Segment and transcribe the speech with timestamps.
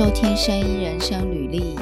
[0.00, 1.76] 收听声医人生履历。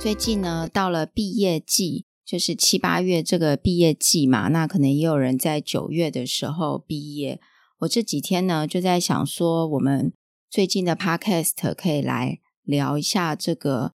[0.00, 7.38] 最近呢，到了毕业季，就是七八月这个毕业季嘛，那可能也有人在九月的时候毕业。
[7.80, 10.14] 我这几天呢，就在想说，我们
[10.48, 13.92] 最近的 Podcast 可以来聊一下这个，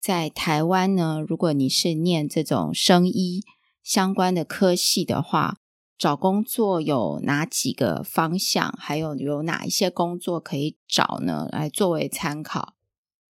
[0.00, 3.42] 在台湾呢，如果你是念这种生医
[3.82, 5.56] 相关的科系的话。
[6.00, 8.74] 找工作有哪几个方向？
[8.78, 11.46] 还有有哪一些工作可以找呢？
[11.52, 12.74] 来作为参考。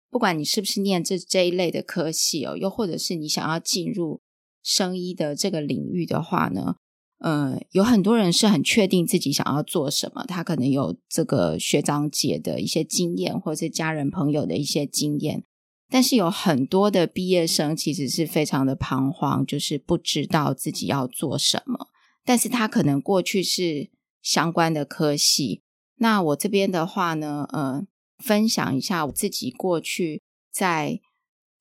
[0.09, 4.20] 不管你是不是念这这一类的科系哦，又或者是你想要进入
[4.62, 6.76] 生医的这个领域的话呢，
[7.20, 15.45] 呃，有很多人是很确定自己想要做什么，他可能有这个学长姐的一些经验，或者是家人朋友的一些经验，
[15.90, 21.88] 但是有很多的毕业生其实是非常的彷徨，就是不知道自己要做什么。
[22.27, 23.90] 但是他可能过去是
[24.22, 25.62] 相关的科系，
[25.95, 30.99] 那我这边的话呢，呃，分享一下我自己过去在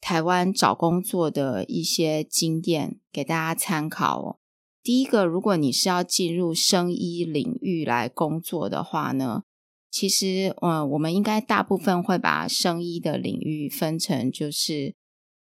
[0.01, 4.39] 台湾找工作的一些经验，给大家参考哦。
[4.83, 9.45] 第一个，如果你是要进入生医领域来工作的话呢，
[9.89, 14.97] 其实，呃，我们应该大部分会把生医的领域分成就是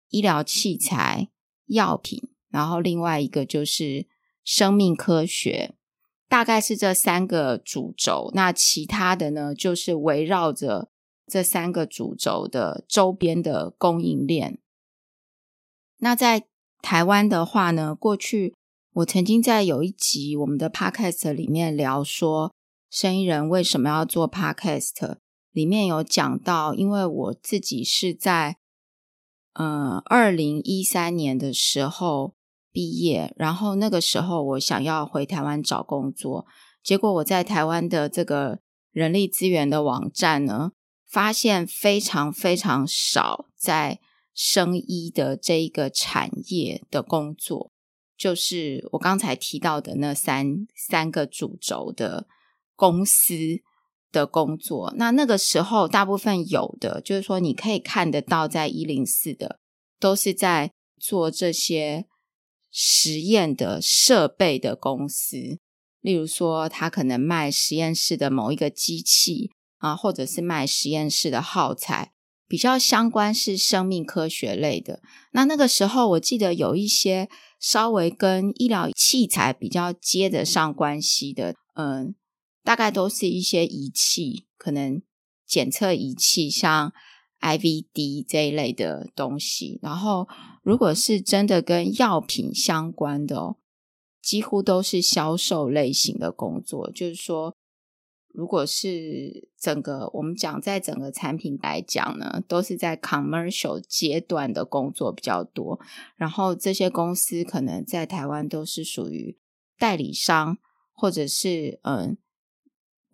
[0.10, 1.30] 医疗器材、
[1.68, 4.12] 药品，然后另外一个就是。
[4.44, 5.74] 生命科学
[6.28, 10.90] 大概是这三个主轴，那其他的呢，就是围绕着
[11.28, 14.60] 这三个主轴的周边的供应链。
[16.00, 16.44] 那在
[16.82, 18.56] 台湾的话呢，过去
[18.94, 22.54] 我曾经在有一集我们的 Podcast 里面聊说，
[22.90, 25.18] 生意人为什么要做 Podcast，
[25.52, 28.58] 里面有讲到，因为我自己是在
[29.54, 32.34] 嗯二零一三年的时候。
[32.74, 36.48] 毕业，然后那个时候我想要回台湾找工作，
[36.84, 38.60] 结果我在台湾的这个
[38.92, 40.72] 人力资源的网站呢，
[41.08, 44.00] 发现非常非常少在
[44.34, 47.72] 生医的这一个产业的工作，
[48.18, 52.26] 就是我刚才提到的那三三个主轴的
[52.76, 53.36] 公司
[54.12, 54.92] 的工作。
[54.98, 59.60] 那那个时候大部分有的，就是说你可以看得到在一零四的，
[60.00, 62.08] 都是在做这些。
[62.76, 65.60] 实验的设备的公司，
[66.02, 72.14] 例如说，他可能卖实验室的某一个机器啊，或者是卖实验室的耗材，
[72.48, 75.04] 比较相关是生命科学类的。
[75.34, 77.30] 那那个时候，我记得有一些
[77.60, 82.16] 稍微跟医疗器材比较接得上关系的，嗯，
[82.64, 85.00] 大概都是一些仪器，可能
[85.46, 86.92] 检测仪器，像。
[87.44, 90.26] IVD 这一类的东西，然后
[90.64, 93.58] 如果是真的跟药品相关的哦，
[94.22, 96.90] 几乎都是销售类型的工作。
[96.92, 97.54] 就是说，
[98.34, 105.80] 如果是整个我们讲在整个产品来讲呢，都是在 commercial 阶段的工作比较多。
[106.16, 109.38] 然后这些公司可能在台湾都是属于
[109.78, 110.58] 代理商，
[110.94, 112.18] 或者是嗯。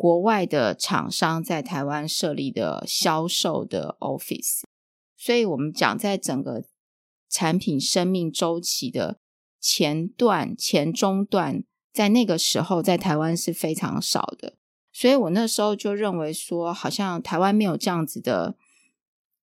[0.01, 4.61] 国外的厂商在台湾设立的销售的 office，
[5.17, 6.63] 所以我们讲在整个
[7.29, 9.19] 产品生命周期的
[9.59, 11.63] 前段、前中段，
[11.93, 14.57] 在那个时候在台湾是非常少的。
[14.91, 18.57] 所以我那时候就认为说，好像台湾没有这样子的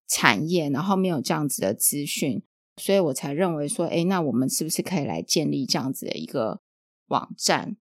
[0.07, 2.43] 产业，然后没有这样子的资讯，
[2.77, 6.61] 所以我才认为说，诶，那我们是不是可以来建立这样子的一个
[7.07, 7.77] 网站？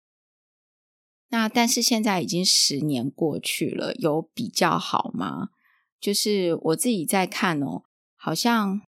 [1.29, 5.50] 那但是现在已经十年过去了，有比较好吗？
[6.00, 7.84] 就是我自己在看哦，
[8.16, 8.81] 好像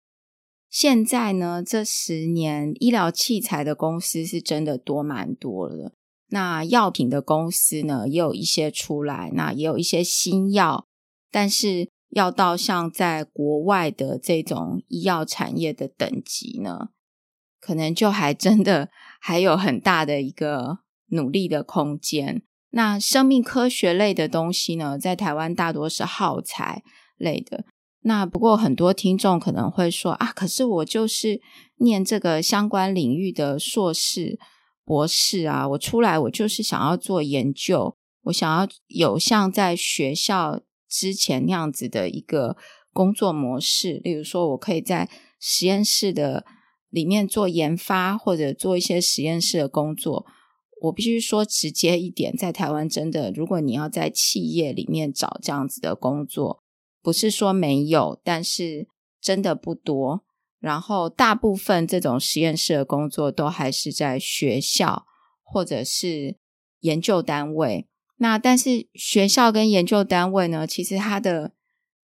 [0.70, 5.92] 现在呢，这十年医疗器材的公司是真的多蛮多了。
[6.28, 10.86] 那药品的公司呢，也有一些出来，那也有一些新药，
[11.30, 16.90] 但是要到像在国外的这种医药产业的等级呢，
[17.60, 18.88] 可能就还真的
[19.20, 20.78] 还有很大的一个。
[21.12, 22.44] 努力的空间。
[22.70, 26.84] 那生命科学类的东西呢，在台湾大多是耗材
[27.16, 27.64] 类的。
[28.02, 31.40] 那不过很多听众可能会说啊，可是我就是
[31.76, 34.38] 念这个相关领域的硕士、
[34.84, 42.56] 博士啊，我出来我就是想要做研究，我想要有像在学校之前那样子的一个
[42.92, 44.00] 工作模式。
[44.02, 45.08] 例如说，我可以在
[45.38, 46.46] 实验室的
[46.88, 50.24] 里面做研发，或者做一些实验室的工作。
[50.84, 56.62] 我必须说直接一点，在台湾真的，如果你要在企业里面找这样子的工作，
[57.02, 58.88] 不是说没有，但是
[59.20, 60.24] 真的不多。
[60.58, 65.06] 然后大部分这种实验室的工作都还是在学校
[65.42, 66.36] 或者是
[66.80, 67.88] 研究单位。
[68.18, 71.52] 那但是学校跟研究单位呢，其实它的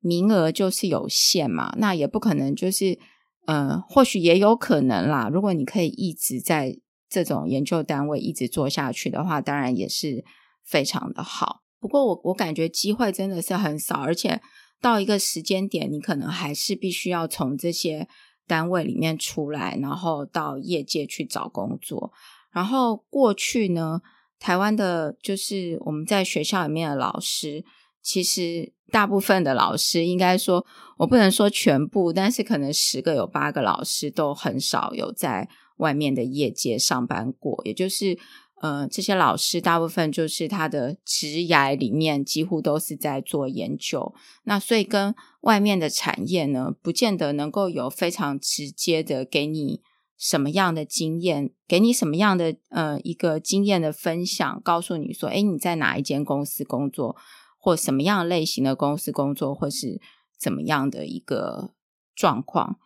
[0.00, 2.99] 名额就是有限嘛，那也不可能就是，
[3.46, 5.28] 呃，或许也有可能啦。
[5.31, 6.78] 如果你可以一直在
[7.10, 10.25] 这种研究单位一直做下去的话，当然也是
[10.64, 11.60] 非常的好。
[11.78, 14.40] 不过我我感觉机会真的是很少，而且
[14.81, 18.08] 到一个时间点，你可能还是必须要从这些
[18.46, 22.12] 单位里面出来，然后到业界去找工作。
[22.52, 24.00] 然后过去呢，
[24.38, 27.64] 台湾的就是我们在学校里面的老师，
[28.02, 30.64] 其实大部分的老师，应该说
[30.99, 37.61] 我不能说全部，但是可能十个有八个老师都很少有在外面的业界上班过。
[37.64, 38.17] 也就是，
[38.60, 44.14] 呃，这些老师大部分就是他的职涯里面几乎都是在做研究，
[44.44, 49.82] 那所以跟外面的产业呢，不见得能够有非常直接的给你。
[50.18, 57.14] 什么样的经验，给你什么样的呃一个经验的分享，告诉你说，诶，你在哪一间公司工作，
[57.58, 60.00] 或什么样类型的公司工作，或是
[60.38, 61.74] 怎么样的一个
[62.14, 62.78] 状况？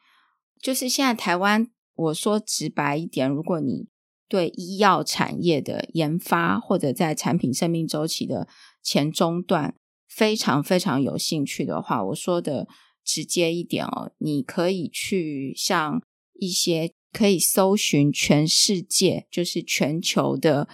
[0.61, 3.87] 就是现在台湾，我说直白一点，如果你
[4.31, 8.49] 对医药产业的研发，或者在产品生命周期的
[8.83, 9.75] 前中段
[10.09, 12.67] 非常非常有兴趣的话，我说的
[13.05, 16.95] 直接一点哦，你可以去像一些。
[17.13, 20.69] 可以搜寻全世界，就是全球的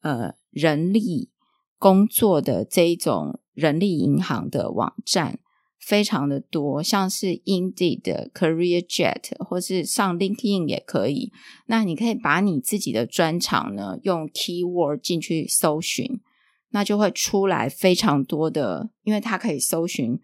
[0.00, 1.30] 呃人力
[1.78, 5.38] 工作的这一种人力银行的网站，
[5.80, 11.32] 非常的多，像是 Indeed 的 CareerJet，或是上 LinkedIn 也可以。
[11.66, 16.20] 那你可以把你自己的专长呢，用 Keyword 进去搜寻，
[16.70, 20.20] 那就会出来非常多的，因为它可以搜寻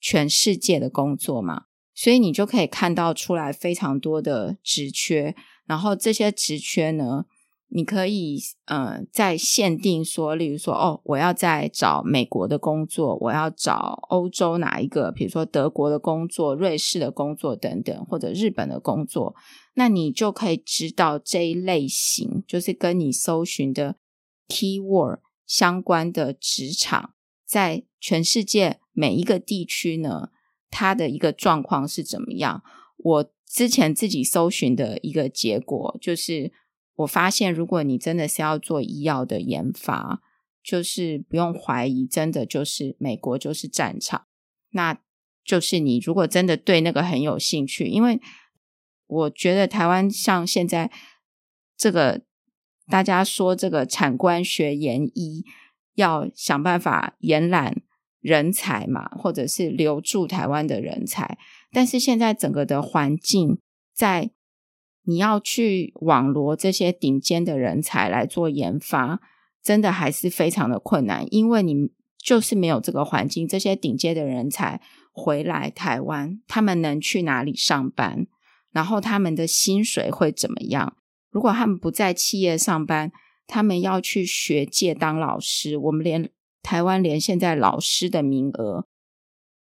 [0.00, 1.64] 全世界的工作嘛。
[1.94, 7.24] 所以你就可以看到出来非常多的职缺，然后这些职缺呢，
[7.68, 19.34] 你可以呃在限定说，例如说哦，我要在找美国的工作，我要找欧洲哪一个，比如说德国的工作、瑞士的工作等等，或者日本的工作，
[19.74, 23.96] 那你就可以知道这一类型，就是跟你搜寻的
[24.48, 27.14] keyword 相关的职场，
[27.46, 30.30] 在全世界每一个地区呢。
[30.68, 32.60] 它的一个状况是怎么样？
[32.98, 36.52] 我之前自己搜寻的一个结果就是，
[36.96, 40.20] 我发现如果你真的是要做医药的研发，
[40.62, 44.26] 就是不用怀疑，真的就是美国就是战场。
[44.70, 44.98] 那
[45.44, 48.20] 就是你如果真的对那个很有兴趣，因为
[49.06, 50.90] 我觉得台湾像现在
[51.76, 52.22] 这个
[52.88, 55.44] 大家说这个产官学研医，
[55.94, 57.82] 要想办法延揽。
[58.22, 61.38] 人才嘛，或者是留住台湾的人才，
[61.70, 63.60] 但是现在整个的环境，
[63.94, 64.32] 在
[65.06, 69.20] 你要去网罗这些顶尖的人才来做研发，
[69.62, 74.80] 真的还是非常的困难，因为你就是没有这个环境，这些顶尖的人才
[75.12, 78.26] 回来台湾，他们能去哪里上班？
[78.72, 80.96] 然后他们的薪水会怎么样？
[81.30, 83.10] 如果他们不在企业上班，
[83.46, 86.28] 他们要去学界当老师，我们连。
[86.62, 88.88] 台湾连现在老师的名额，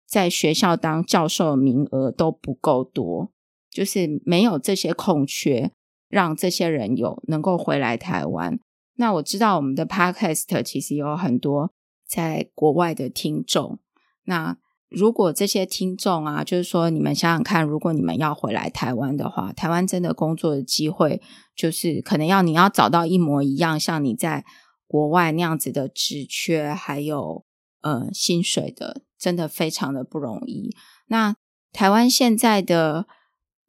[0.05, 3.32] 在学校当教授的名额都不够多，
[3.73, 5.71] 就是没有这些空缺，
[6.07, 8.59] 让这些人有能够回来台湾。
[8.95, 11.73] 那我知道我们的 Podcast 其实有很多
[12.07, 13.79] 在国外的听众。
[14.25, 14.55] 那
[14.89, 21.19] 如果这些听众啊，就是说你们想想看，如果你们要回来台湾的话，台湾真的工作的机会，
[21.55, 24.45] 就是可能要你要找到一模一样，像你在。
[24.85, 27.43] 国外那样子的职缺，还有
[27.81, 30.69] 呃薪水的，真的非常的不容易。
[31.07, 31.35] 那
[31.71, 33.07] 台湾现在的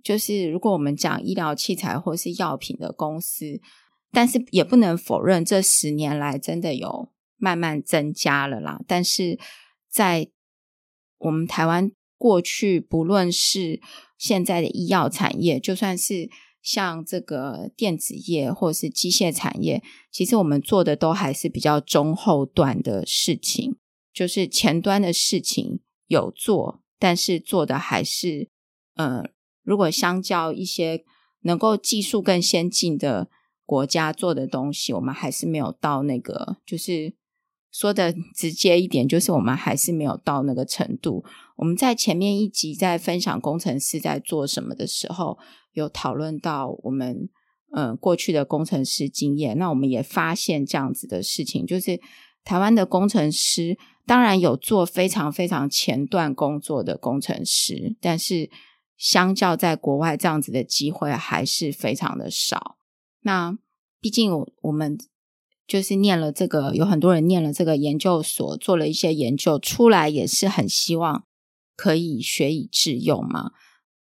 [0.04, 3.60] 就是，如果我们讲医疗器材或是药品的公司，
[4.12, 8.80] 但是也不能否认，这十年来真的有慢慢增加了啦。
[8.86, 9.38] 但是
[9.90, 10.28] 在
[11.18, 13.80] 我们台湾过去，不论是
[14.16, 16.30] 现在的医药产业，就算是。
[16.64, 23.76] 像这个电子业或是机械产业，其实我们做的都还是比较中后段的事情，
[24.14, 28.48] 就是前端的事情有做，但是做的还是，
[28.94, 29.24] 呃，
[29.64, 31.02] 如果相较一些
[31.42, 33.28] 能够技术更先进的
[33.66, 37.14] 国家做的东西，我们还是没有到那个，就是
[37.72, 41.24] 说的直接一点，就是我们还是没有到那个程度。
[41.56, 45.38] 我们在前面一集在分享工程师在做什么的时候，
[45.72, 47.28] 有讨论到我们
[47.72, 52.00] 呃过去的工程师经验，那我们也发现这样子的事情，就是
[52.44, 58.50] 台湾的工程师当然有做非常非常前段工作的工程师，但是
[58.96, 62.76] 相较在国外这样子的机会还是非常的少。
[63.22, 63.56] 那
[64.00, 64.98] 毕竟我我们
[65.66, 71.24] 就是念了这个，有很多人念了这个研究所，做了一些研究出来，也是很希望
[71.76, 73.52] 可以学以致用嘛。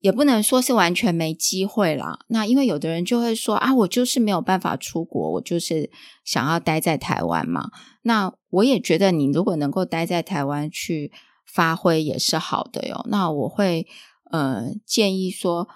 [0.01, 2.21] 也不能说是完全没机会啦。
[2.29, 5.91] 那因为有的人就会说啊，我就是没有办法出国，我就是
[6.25, 7.73] 想要待在台湾嘛。
[8.03, 11.11] 那我也觉得，你如果能够待在台湾去
[11.45, 13.05] 发挥也是好的哟。
[13.11, 13.89] 那我会
[14.31, 15.69] 呃建议说，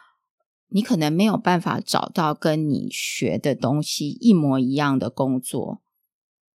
[0.68, 5.82] 你可能没有办法找到跟你学的东西一模一样的工作。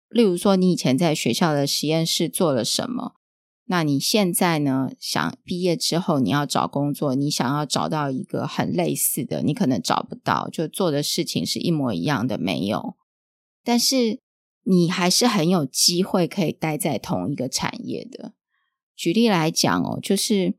[0.09, 3.15] 例如说，你以前在学校的实验室做了什么？
[3.67, 4.91] 那你现在呢？
[4.99, 12.95] 想毕业之后你要找工作，你想要找到一个很类似的，你可能找不到，就做的事情是一模一样的，没有。
[13.63, 14.19] 但是
[14.63, 18.33] 你还是很有机会可以待在同一个产业的。
[18.95, 20.53] 举例来讲哦，就是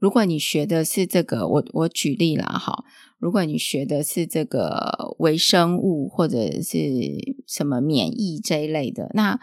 [0.00, 2.84] 如果你学的是这个，我我举例啦，哈，
[3.18, 6.80] 如果你学的是这个微生物或者是
[7.46, 9.38] 什么免疫这一类的，那。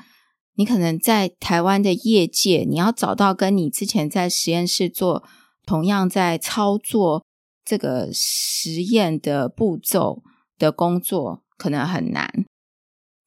[0.60, 5.24] 你可能在台湾的业界，你要找到跟你之前在实验室做
[5.68, 7.24] 同样在操作
[7.64, 10.24] 这个实验的步骤
[10.58, 12.44] 的工作，可能很难。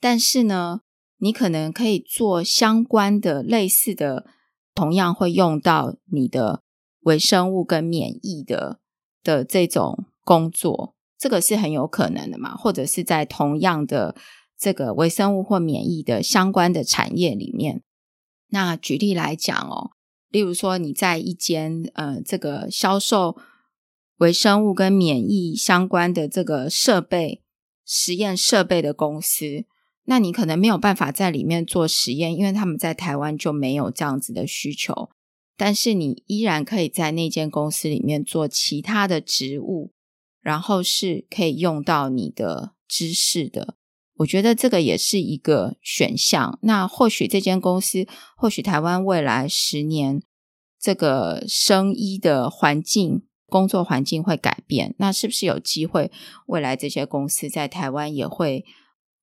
[0.00, 0.80] 但是呢，
[1.18, 4.26] 你可能可以做相关的、类似的，
[4.74, 6.64] 同样会用到你的
[7.00, 8.80] 微生物跟免疫的
[9.22, 12.56] 的这种工作，这个是很有可能的嘛？
[12.56, 14.14] 或者是在同样的。
[14.62, 17.82] 这个微生物或免疫的相关的产业里面，
[18.48, 19.92] 那举例来讲哦，
[20.28, 23.38] 例如说你在一间呃这个销售
[24.18, 27.42] 微生物跟免疫相关的这个设备
[27.86, 29.64] 实验设备的公司，
[30.04, 35.08] 那你可能没有办法在里面做实验，因为他们在台湾就没有这样子的需求，
[35.60, 39.92] 但是你依然可以在那间公司里面做其他的职务，
[40.40, 43.76] 然后是可以用到你的知识的。
[44.20, 46.58] 我觉得这个也是一个选项。
[46.62, 48.06] 那或许这间公司，
[48.38, 50.22] 或许台湾未来十年
[50.80, 54.94] 这个生医的环境、工作环境会改变。
[54.96, 56.10] 那是不是有机会，
[56.46, 58.64] 未来这些公司在台湾也会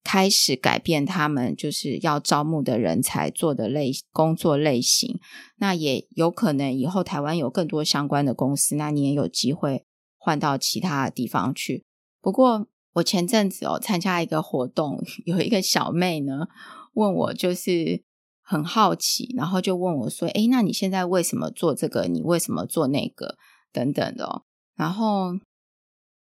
[0.10, 5.20] 开始改变他们就是要招募的人才做的类工作类型？
[5.58, 9.84] 那也有可能以后台湾有更多相关的公司，那你也有机会
[10.18, 11.84] 换到其他地方去。
[12.22, 16.48] 不过，我前阵子哦参加一个活动， 有一个小妹呢
[16.94, 18.02] 问我，就是
[18.42, 22.08] 很好奇，然后就问我说：“诶，那你现在为什么做这个？
[22.08, 23.36] 你为什么做那个？
[23.74, 25.34] 等等的。”然后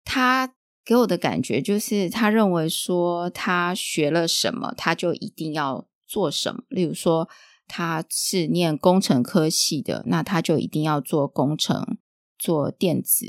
[0.05, 6.65] 她给我的感觉就是，他认为说他学了什么，他就一定要做什么。
[6.69, 7.29] 例如说，
[7.67, 11.97] 他是念工程科系的，那他就一定要做工程，
[12.39, 13.27] 做电子，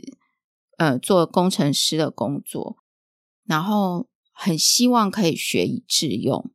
[0.78, 2.78] 呃，做工程师的工作。
[3.46, 6.52] 然后很希望可以学以致用，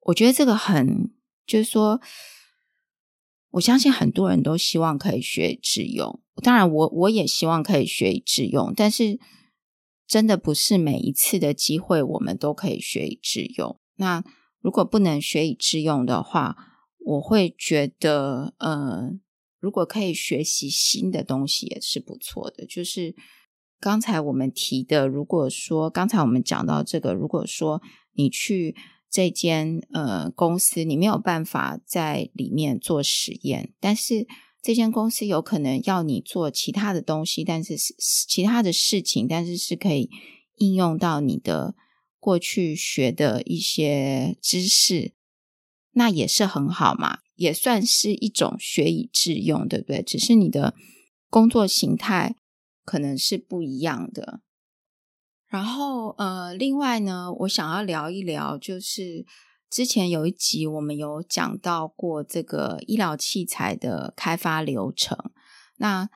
[0.00, 1.12] 我觉得这个很，
[1.46, 2.00] 就是说，
[3.50, 6.20] 我相信很多人都希望可以学以致用。
[6.42, 9.20] 当然我，我我也希望可以学以致用，但是
[10.12, 13.80] 真的不是每一次的机会我们都可以学以致用。
[13.96, 14.22] 那
[14.60, 16.54] 如果不能学以致用的话，
[16.98, 19.10] 我会觉得，呃，
[19.58, 23.14] 如果可以学习新的东西也是不错的，就是。
[23.80, 28.76] 刚才我们提的，如果说刚才我们讲到这个，如果说你去
[29.10, 34.28] 这间呃公司，你没有办法在里面做实验，但是
[34.62, 40.08] 这间公司有可能要你做其他的东西，但是是其他的事情，但是是可以
[40.56, 41.74] 应用到你的
[42.20, 45.12] 过去学的一些知识，
[45.90, 50.00] 那也是很好嘛，也算是一种学以致用，对不对？
[50.00, 50.74] 只是你的
[51.28, 52.36] 工作形态。
[52.84, 54.40] 可能是不一样的。
[55.46, 59.24] 然后，呃，另外呢，我想要聊一聊，就是
[59.72, 65.16] 之前有一集我们有讲到过这个医疗器材的开发流程。
[65.78, 66.10] 那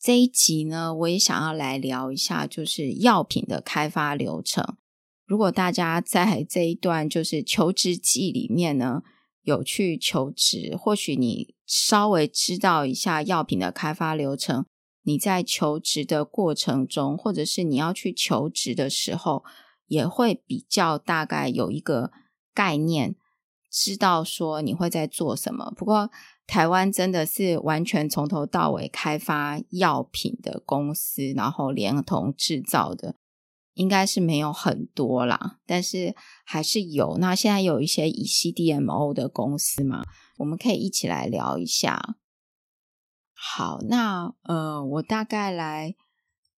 [0.00, 4.78] 这一集呢，我也想要来聊一下，就是药品的开发流程。
[5.26, 9.02] 如果大家在这一段就是求职季里面呢，
[9.42, 14.64] 有去求职，或许你稍微知道一下药品的开发流程。
[15.02, 19.44] 你在求职的过程中，或者是你要去求职的时候，
[19.88, 22.10] 也会比较大概有一个
[22.54, 23.14] 概念，
[23.70, 25.72] 知道说你会在做什么。
[25.76, 26.10] 不过，
[26.46, 33.16] 台湾真的是完全从头到尾开发药品的公司，然后连同制造的，
[33.74, 35.58] 应该是没有很多啦。
[35.66, 36.14] 但是
[36.44, 37.18] 还是有。
[37.18, 40.02] 那现在有一些以 CDMO 的公司嘛，
[40.38, 42.16] 我们可以一起来聊一下。
[43.34, 45.94] 好，那呃，我大概来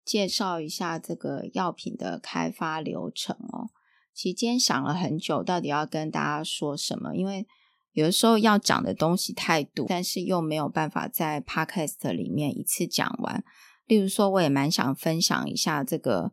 [0.05, 3.71] 介绍一下这个药品的开发流程哦。
[4.13, 7.15] 其实今天想了很久，到底要跟大家说什么？
[7.15, 7.47] 因为
[7.93, 13.43] 有的时候要讲的东西太多，但是又没有办法在 podcast 里面一次讲完。
[13.87, 16.33] 例如说，我也蛮想分享一下这个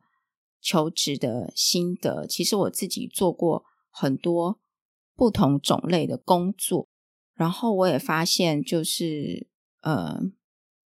[0.62, 2.28] 求职的心得。
[2.28, 4.60] 其实我自己做过很多
[5.16, 6.88] 不同种类的工作，
[7.34, 9.48] 然后我也发现，就是
[9.82, 10.20] 呃，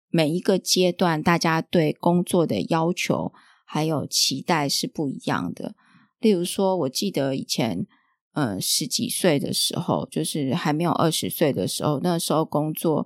[0.09, 3.33] 每一个阶段大家对工作的要求
[3.65, 5.75] 还有期待是不一样的。
[6.21, 7.85] 例如说，我记得以前。
[8.33, 13.05] 嗯，十几岁的时候，就是还没有二十岁的时候，那时候工作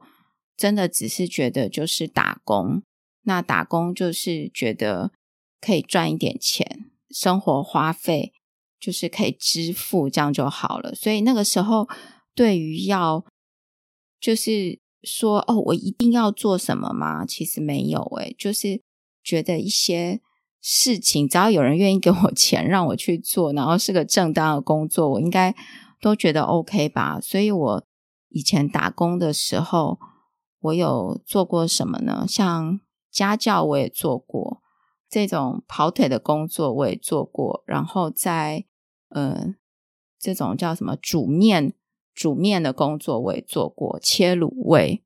[0.56, 2.84] 真的只是觉得就是打工。
[3.24, 5.12] 那打工就是觉得
[5.60, 8.34] 可以赚一点钱，生活花费
[8.80, 10.94] 就是可以支付，这样就好了。
[10.94, 11.88] 所以那个时候，
[12.36, 13.26] 对于要
[14.20, 17.26] 就是说哦，我一定要做什么吗？
[17.26, 18.84] 其实没有诶，就是
[19.24, 20.22] 觉得一些。
[20.68, 25.56] 事情只要有人愿意给我 钱让我去做，然后是个正当的工作，我应该
[26.02, 27.20] 都觉得 OK 吧。
[27.22, 27.86] 所以我
[28.30, 30.00] 以前打工的时候，
[30.62, 32.26] 我有做过什么呢？
[32.28, 32.80] 像
[33.12, 34.64] 家教我也做过，
[35.08, 37.64] 这种跑腿的工作我也做过。
[37.68, 38.66] 然后在
[39.10, 39.54] 呃
[40.18, 41.76] 这种叫什么煮面
[42.12, 45.04] 煮面的工作我也做过，切卤味。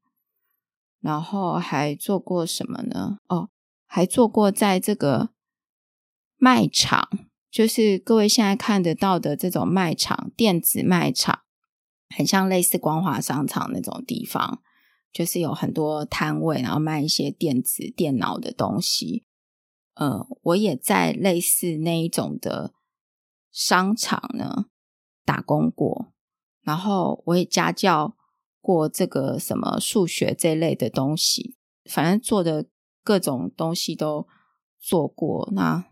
[1.01, 3.17] 然后还做过什么呢？
[3.27, 3.49] 哦，
[3.85, 5.31] 还做过在这个。
[6.39, 7.07] 卖场
[7.51, 11.41] 就是各位现在看得到的这种卖场，电子卖场，
[12.15, 14.61] 很像类似光华商场那种地方，
[15.11, 19.25] 就是有很多摊位，然后卖一些电子电脑的东西。
[19.95, 22.73] 呃，我也在类似那一种的
[23.51, 24.67] 商场呢
[25.25, 26.13] 打工过，
[26.61, 28.15] 然后我也家教
[28.61, 32.67] 过这个什么数学这类的东西，反正做的
[33.03, 34.27] 各种东西都
[34.79, 35.49] 做过。
[35.53, 35.88] 那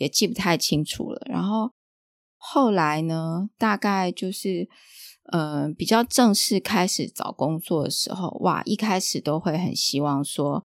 [0.00, 1.20] 也记不太清楚了。
[1.26, 1.72] 然后
[2.38, 4.66] 后来呢，大概就是，
[5.30, 10.64] 嗯、呃，比较正式开始找工作的时候，哇，一开始都会很希望说，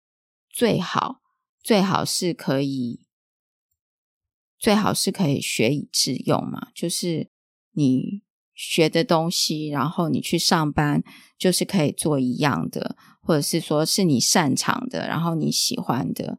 [0.50, 1.22] 最好
[1.62, 3.06] 最好是可以，
[4.58, 7.30] 最好是可以学以致用嘛，就是
[7.72, 8.22] 你
[8.54, 11.02] 学的东西，然后你去上班
[11.38, 16.38] 就是可以做一样的，或者是说是你擅长的，然后你喜欢的。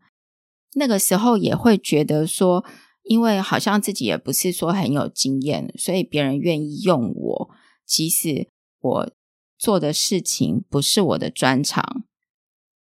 [0.75, 2.65] 那个时候也会觉得说，
[3.03, 7.49] 因为好像自己也不是说很有经验，所以别人愿意用我，
[7.85, 9.11] 即使我
[9.57, 12.03] 做的事情不是我的专长，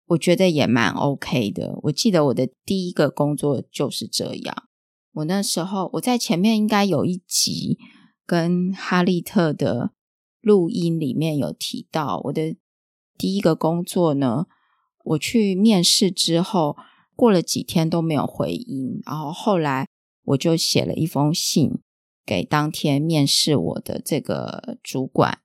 [0.06, 1.78] 我觉得也蛮 OK 的。
[1.84, 4.68] 我记得我的第一个工作就是这样。
[5.14, 7.78] 我那时候我在前面应该有一集
[8.24, 9.90] 跟哈利特的
[10.40, 12.54] 录音里面有提到，我的
[13.18, 14.46] 第一个工作呢，
[15.04, 16.76] 我去面试之后。
[17.20, 19.86] 过了几天都没有回音，然后后来
[20.22, 21.70] 我就写了一封信
[22.24, 25.42] 给当天面试我的这个主管，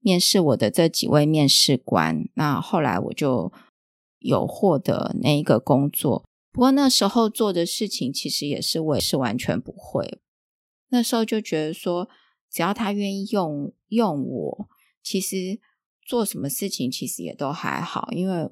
[0.00, 2.30] 面试我的这几位面试官。
[2.36, 3.52] 那后来我就
[4.20, 10.18] 有获得那一个工作，不过那时候做的事情其实也是我也是完全不会。
[10.88, 12.08] 那时候就觉得说，
[12.50, 14.68] 只要他愿意用用我，
[15.02, 15.60] 其实
[16.00, 18.48] 做什么事情其实也都还好，因为。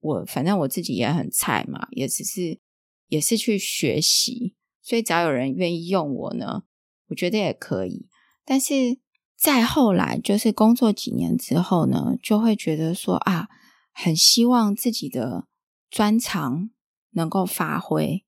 [0.00, 2.60] 我反正我自己也很菜嘛，也只是
[3.08, 6.62] 也是去学习，所以只要有人愿意用我呢，
[7.08, 8.06] 我觉得也可以。
[8.44, 8.98] 但是
[9.36, 13.48] 再后来，就是工作几年之后呢，就会觉得说啊，
[13.92, 15.46] 很希望自己的
[15.90, 16.70] 专长
[17.10, 18.24] 能够发挥，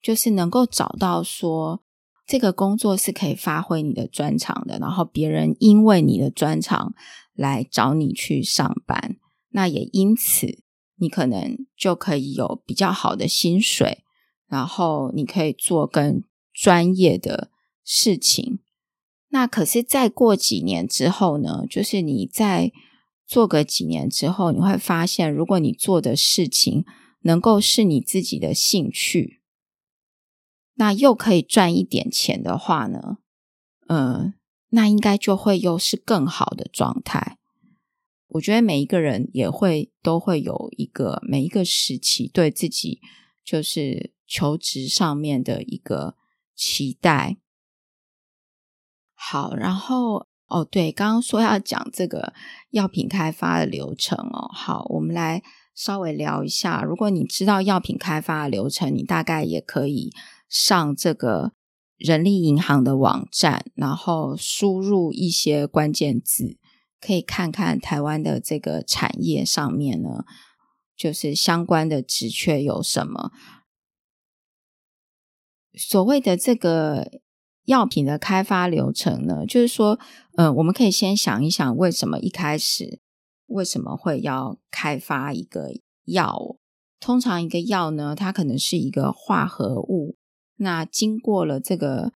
[0.00, 1.82] 就是能够找到说
[2.26, 6.94] 这个工作是可以发挥你的专长的，然后别人因为你的专长
[7.34, 9.16] 来找你去上班，
[9.50, 10.64] 那也因此。
[10.96, 14.04] 你可能就可以有比较好的薪水，
[14.46, 17.50] 然后你可以做更专业的
[17.84, 18.60] 事情。
[19.28, 21.64] 那可是再过几年之后呢？
[21.68, 22.72] 就是你再
[23.26, 26.84] 做个几年之后，你会发现，如果你做的事情
[27.22, 29.42] 能够是你自己的兴趣，
[30.74, 33.18] 那又可以赚一点钱的话呢？
[33.88, 34.34] 嗯，
[34.70, 37.36] 那应该就会又是更好的状态。
[38.28, 43.00] 我觉得每一个人也会都会有一个每一个时期对自己
[43.44, 46.16] 就是求职上面的一个
[46.54, 47.36] 期待。
[49.14, 52.34] 好，然后哦，对，刚刚说要讲这个
[52.70, 54.50] 药品开发的流程哦。
[54.52, 55.42] 好，我们来
[55.74, 56.82] 稍微聊一下。
[56.82, 60.12] 如果你知道药品开发的流程，你大概也可以
[60.48, 61.52] 上这个
[61.96, 66.58] 人力银行的网站，然后输入一些关键字。
[67.00, 70.24] 可以看看台湾的这个产业上面呢，
[70.96, 73.30] 就是相关的职缺有什么。
[75.78, 77.20] 所谓的这个
[77.64, 79.98] 药品的开发流程呢，就是说，
[80.36, 83.00] 呃，我们可以先想一想，为什么一开始
[83.46, 85.72] 为什么会要开发一个
[86.04, 86.56] 药？
[86.98, 90.16] 通常一个药呢，它可能是一个化合物，
[90.56, 92.12] 那经过了这个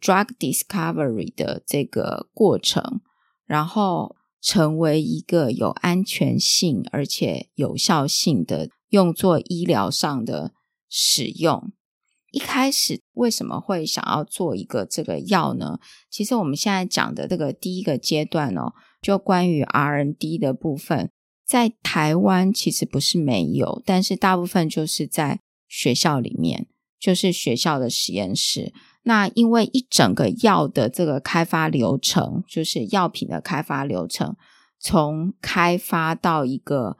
[0.00, 3.00] drug discovery 的这个过程，
[3.44, 10.52] 然后成为一个有安全性而且有效性的，用作医疗上的
[10.88, 11.72] 使用。
[12.30, 15.80] 一开始为什么会想要做一个这个药呢？
[16.08, 18.72] 其实我们现在讲的这个第一个阶段哦，
[19.02, 21.10] 就关于 RND 的部分，
[21.44, 26.68] 在台湾其实不是没有，但是大部分就是在学校里面，
[27.00, 28.72] 就是学校的实验室。
[29.02, 34.36] 那因为一整个药的这个开发流程，就是药品的开发流程，
[34.78, 36.98] 从开发到一个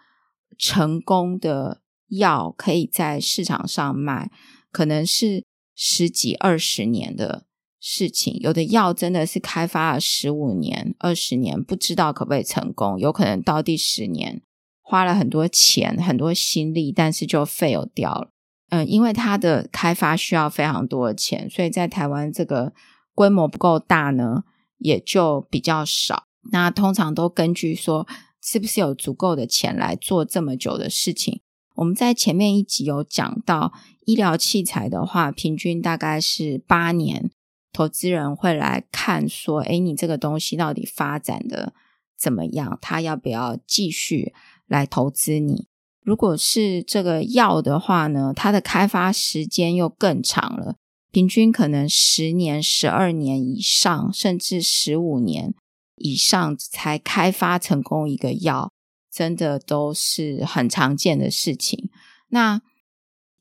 [0.58, 4.30] 成功的药可以在市场上卖。
[4.72, 7.44] 可能是十几二十年的
[7.80, 12.98] 事情，有的药真的是开发了十五年、二十年，不知道可不可以成功。
[12.98, 14.42] 有可能到第十年，
[14.80, 18.30] 花了很多钱、很多心力，但是就 fail 掉了。
[18.70, 22.72] 嗯，因为它的开发需要非常多的钱，所以在台湾这个
[23.14, 24.44] 规模不够大呢，
[24.78, 26.24] 也就比较少。
[26.52, 28.06] 那通常都根据说，
[28.42, 31.40] 是不是有足够的钱来做这么久的事情。
[31.74, 33.72] 我们在前面一集有讲到，
[34.06, 37.30] 医疗器材的话，平均大概是八年，
[37.72, 41.72] 投资人会来看说，诶，你这个东西到底发展的
[42.18, 42.78] 怎么样？
[42.80, 44.34] 他要不要继续
[44.66, 45.69] 来投资你？
[46.02, 50.76] 如果是这个药的话呢，它的开发时间又更长了，
[51.10, 55.54] 平均可能十年、十二年以上，甚至十五年
[55.96, 58.70] 以上才开发成功一个药。
[59.12, 61.90] 真的都是很常见的事情。
[62.28, 62.62] 那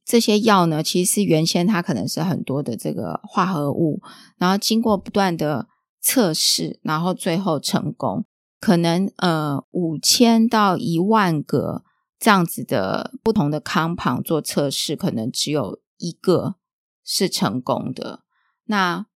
[0.04, 4.02] 这些药呢，其实原先它可能是很多的这个化合物，
[4.40, 5.68] 然后经过不断的
[6.02, 8.26] 测试，然后最后成功。
[8.60, 11.84] 可能呃五千到一万个
[12.20, 16.58] 这样子的不同的 compound 做测试，可能只有一个
[17.04, 18.24] 是成功的。
[18.66, 19.08] 那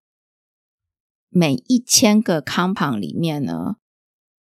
[1.28, 3.76] 每一千个 compound 里面呢，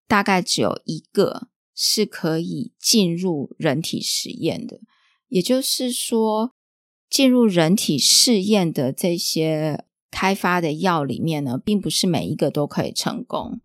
[0.08, 1.50] 大概只有一个。
[1.80, 4.80] 是可以进入人体实验的，
[5.28, 6.56] 也就是说，
[7.08, 13.62] 进入人体试验的这些开发的药里面呢，并不是每一个都可以成功，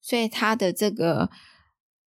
[0.00, 1.28] 所以它的这个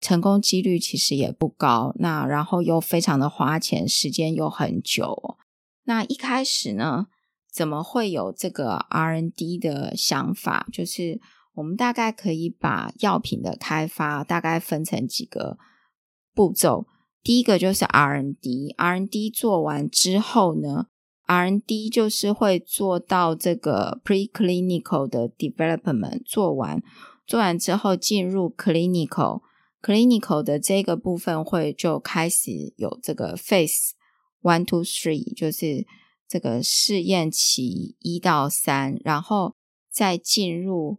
[0.01, 1.95] 成功几率其实也不高。
[1.99, 5.37] 那然后又非常的花钱，时间又很久。
[5.85, 7.07] 那一开始呢，
[7.53, 10.67] 怎么会有这个 R&D 的想法？
[10.73, 11.21] 就是。
[11.55, 15.59] 我们大概可以把药品的开发大概分成几个
[16.33, 16.87] 步骤。
[17.21, 20.87] 第一个就是 R&D，R&D 做完之后呢
[21.27, 26.81] ，R&D 就是会做到这个 preclinical 的 development，做完
[27.27, 29.43] 做完之后进入 clinical
[29.83, 33.97] clinical 的这个部分会就开始有这个 f a c e
[34.43, 35.87] one two three，就是
[36.27, 39.57] 这个试验期一到三，然后
[39.91, 40.99] 再进入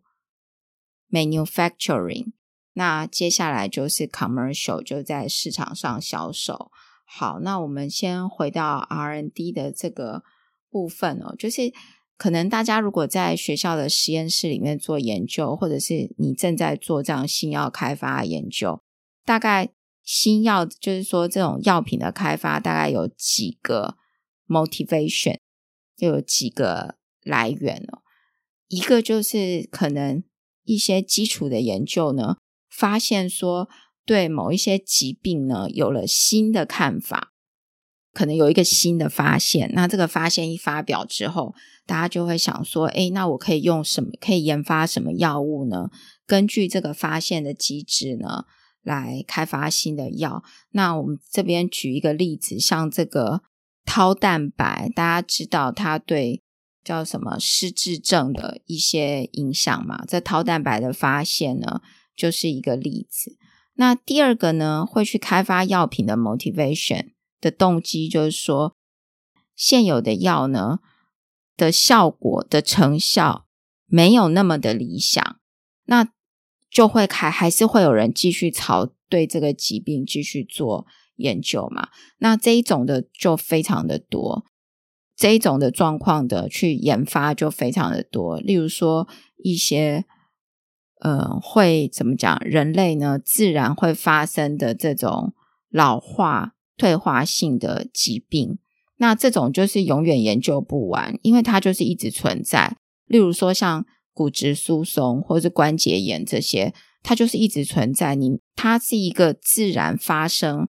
[1.10, 2.34] manufacturing。
[2.74, 6.72] 那接下来就是 commercial，就在市场上销售。
[7.06, 10.24] 好，那我们先回到 R&D 的这个
[10.70, 11.74] 部分哦，就是
[12.20, 18.80] 可能大家如果在学校的实验室里面做研究，或者是你正在做这样新药开发研究，
[19.26, 19.70] 大概
[20.04, 23.96] 新药就是说这种药品的开发，大概有几个
[24.48, 25.38] motivation，
[25.98, 28.04] 就有几个来源哦。
[28.68, 30.22] 一个就是可能。
[30.66, 32.38] 一些基础的研究呢，
[32.70, 33.68] 发现说
[34.06, 37.34] 对某一些疾病呢有了新的看法，
[38.20, 39.72] 可能有一个新的发现。
[39.74, 41.56] 那这个发现一发表之后，
[41.86, 44.10] 大家就会想说：诶，那我可以用什么？
[44.20, 45.90] 可以研发什么药物呢？
[46.28, 48.44] 根据这个发现的机制呢，
[48.84, 50.44] 来开发新的药。
[50.72, 53.42] 那我们这边举一个例子，像这个
[53.86, 56.44] 掏蛋白，大家知道它对。
[56.82, 60.06] 叫什么失智症的一些影响嘛？
[60.08, 61.82] 这掏蛋白的发现呢，
[62.16, 63.38] 就是一个例子。
[63.76, 68.76] 那第二个呢，会去开发药品的 motivation 的动机，就是说
[69.56, 70.80] 现有的药呢
[71.58, 73.46] 的效果的成效
[73.86, 75.40] 没有那么的理想，
[75.86, 76.10] 那
[76.70, 81.90] 就会开还是会有人继续朝对这个疾病继续做研究嘛？
[82.20, 84.46] 那这一种的就非常的多。
[85.16, 89.06] 这一种的状况的去研发就非常的多，例如说
[89.44, 90.06] 一些，
[91.02, 92.40] 呃，会怎么讲？
[92.40, 95.34] 人类呢自然会发生的这种
[95.70, 98.58] 老化、退化性的疾病，
[98.96, 102.78] 那这种就是永远研究不完，因为它就是一直存在。
[103.06, 108.16] 例如说像骨质疏松或者关节炎这些，它就是一直存在。
[108.16, 110.70] 你它是一个自然发生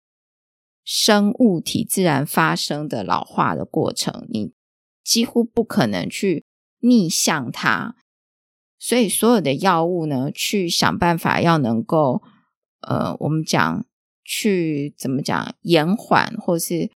[0.85, 4.53] 生物体自然发生的老化的过程，你
[5.03, 6.45] 几乎不可能去
[6.81, 7.97] 逆向它。
[8.79, 12.23] 所以所有的药物呢，去想办法要能够，
[12.83, 13.85] 呃，我们讲
[14.27, 16.91] 去怎么讲延缓或是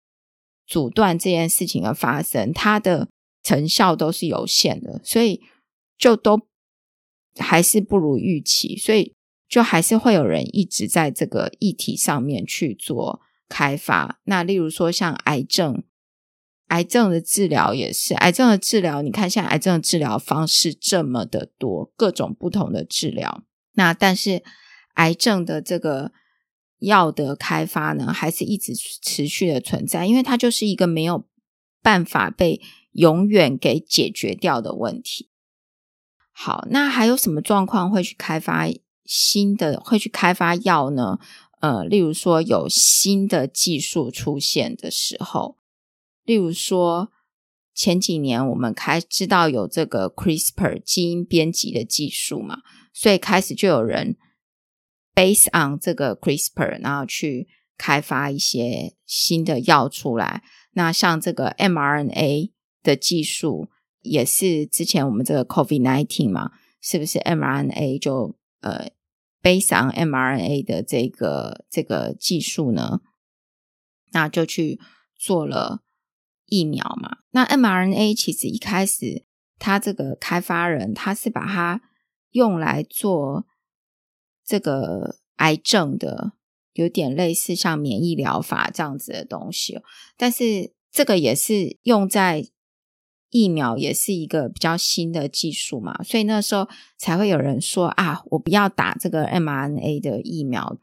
[0.65, 3.09] 阻断这件事情的发生，它的
[3.43, 5.41] 成效都是有限的，所以
[5.97, 6.47] 就都
[7.37, 9.13] 还是不如预期，所以
[9.47, 14.19] 就还是会有人一直在这个议题上面去做开发。
[14.23, 15.83] 那例如说像癌症。
[16.67, 23.41] 癌症的治疗也是，癌症的治疗，你看现在癌症的治疗方式这么的多，各种不同的治疗。
[23.75, 24.43] 那但是
[24.95, 26.11] 癌症的这个
[26.79, 31.25] 药的开发呢，还是一直持续的存在，因为它就是一个没有
[31.81, 32.61] 办法被
[32.91, 35.29] 永远给解决掉的问题。
[36.31, 38.67] 好，那还有什么状况会去开发
[39.05, 41.19] 新的，会去开发药呢？
[41.59, 45.57] 呃，例如说有新的技术出现的时候。
[46.23, 47.09] 例如说，
[47.73, 52.59] 前几年我们开知道有这个 CRISPR 基因编辑的技术嘛，
[52.93, 54.17] 所以开始就有人
[55.17, 60.43] base on 这个 CRISPR，然后去开发一些新的药出来。
[60.73, 62.51] 那像这个 mRNA
[62.83, 63.69] 的技术，
[64.01, 68.91] 也是之前我们这个 COVID-19 嘛，是不是 mRNA 就呃
[69.41, 73.01] base on mRNA 的这个这个技术呢？
[74.11, 74.79] 那就去
[75.17, 75.81] 做了。
[76.49, 79.25] 疫苗嘛，那 mRNA 其实一开始，
[79.59, 81.81] 它这个开发人他是把它
[82.31, 83.45] 用来做
[84.47, 86.31] 这个癌症的，
[86.73, 89.79] 有点类似像免疫疗法这样子的东西。
[90.15, 92.47] 但是这个也是用在
[93.29, 100.77] 疫苗，也是一个比较新的技术嘛，所以那时候才会有人说啊，我不要打这个 mRNA 的疫苗。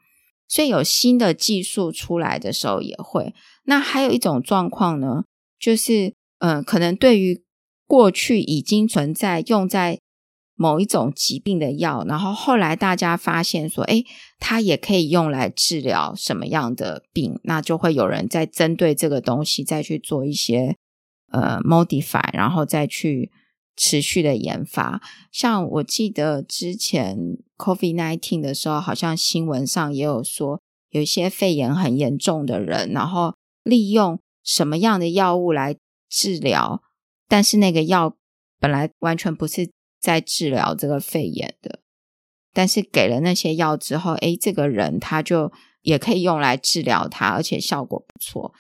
[0.47, 3.35] 所以有新的技术出来的时候也会。
[3.65, 5.25] 那还有一种状况呢？
[5.59, 7.43] 就是，嗯、可能对于
[7.87, 9.99] 过去已经存在用在
[10.55, 14.05] 某一种疾病的药，然后后来大家发现说，诶，
[14.39, 20.77] 它也可以用来治疗什么样的病，那就会有人在针对这个东西再去做一些
[21.31, 23.31] 呃 modify，然后再去
[23.77, 25.03] 持续的研发。
[25.33, 27.17] 像我记得之前
[27.59, 34.19] COVID-19 的时候，好像新闻上也有说，有一些肺炎很严重的人，然后利用。
[34.47, 35.75] 什么样的药物来
[36.11, 36.83] 治疗？
[37.27, 38.15] 但是那个药
[38.61, 39.71] 本来完全不是
[40.05, 41.81] 在治疗这个肺炎的，
[42.53, 48.53] 但是给了那些药之后，诶，这个人他就也可以用来治疗他，而且效果不错。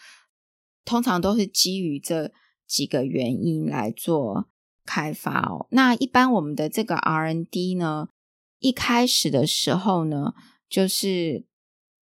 [0.86, 2.32] 通常都是基于这
[2.66, 4.48] 几个原因来做
[4.86, 5.66] 开发哦。
[5.70, 8.08] 那一般我们的这个 R N D 呢，
[8.58, 10.32] 一开始的时候呢，
[10.68, 11.44] 就是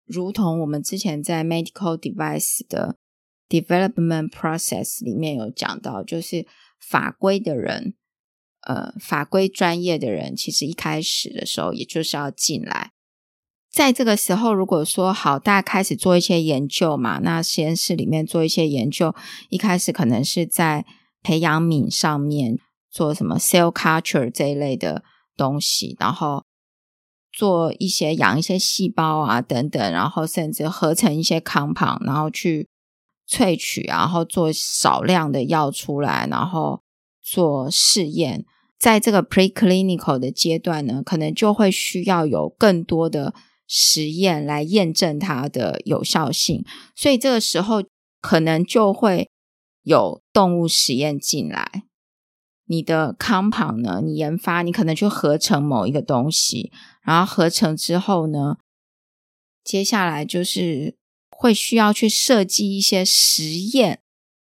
[0.05, 2.97] 如同我们之前在 Medical Device 的。
[3.49, 6.47] Development process 里面有讲到，就是
[6.79, 7.93] 法规的人，
[8.65, 12.91] 呃，法规专业的人，其实一开始的时候，也就是要进来。
[13.71, 19.15] 在这个时候，如果说好，大家开始做一些研究嘛，那实验室里面做一些研究，
[19.49, 20.85] 一开始可能是在
[21.21, 22.59] 培养皿上面
[22.91, 25.03] 做什么 cell culture 这一类的
[25.35, 26.43] 东西，然后
[27.31, 32.67] 做一些养一些细胞啊等等，然后甚至合成一些 compound，然后去。
[33.25, 36.83] 萃取，然后做少量的药出来，然后
[37.21, 38.43] 做试验。
[38.77, 43.33] 在这个 preclinical 的阶段呢，可能就会需要有更多的
[43.67, 46.65] 实验来验证它的有效性。
[46.95, 47.83] 所以这个时候
[48.21, 49.29] 可能就会
[49.83, 51.83] 有动物实验进来。
[52.65, 56.71] 你的 compound 呢，你研发，你可能去合成某一个东西，
[57.03, 58.57] 然后合成之后呢，
[59.63, 60.95] 接下来就是。
[61.35, 63.99] 会需要去设计一些实验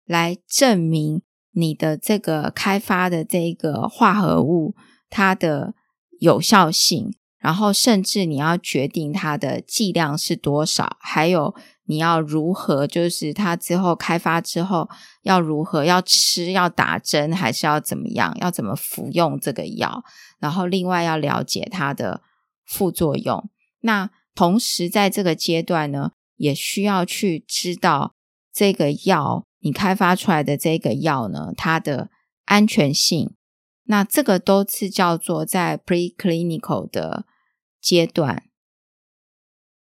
[0.04, 1.22] 来证明
[1.58, 4.74] 你的这个开发的这个化合物
[5.08, 5.74] 它的
[6.20, 11.54] 有效性，然后甚至你要决定它的剂量是多少，还有
[11.86, 14.90] 你要如何，就是它之后开发之后
[15.22, 20.04] 要如何要吃，要打针，还是要怎么样，要怎么服用这个药，
[20.38, 22.20] 然后另外要了解它的
[22.66, 23.48] 副作用。
[23.80, 28.14] 那同时在这个阶段呢，也需要去知道
[28.52, 32.10] 这个药，你开发出来的这个药呢，它的
[32.44, 33.34] 安全性。
[33.84, 37.24] 那这个都是叫做在 preclinical 的
[37.80, 38.44] 阶段。